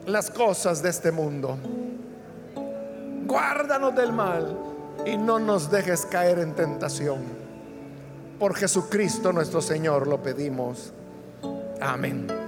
las 0.04 0.32
cosas 0.32 0.82
de 0.82 0.90
este 0.90 1.12
mundo 1.12 1.56
guárdanos 3.26 3.94
del 3.94 4.12
mal 4.12 4.56
y 5.06 5.16
no 5.16 5.38
nos 5.38 5.70
dejes 5.70 6.06
caer 6.06 6.38
en 6.38 6.54
tentación. 6.54 7.22
Por 8.38 8.54
Jesucristo 8.54 9.32
nuestro 9.32 9.60
Señor 9.60 10.06
lo 10.06 10.22
pedimos. 10.22 10.92
Amén. 11.80 12.43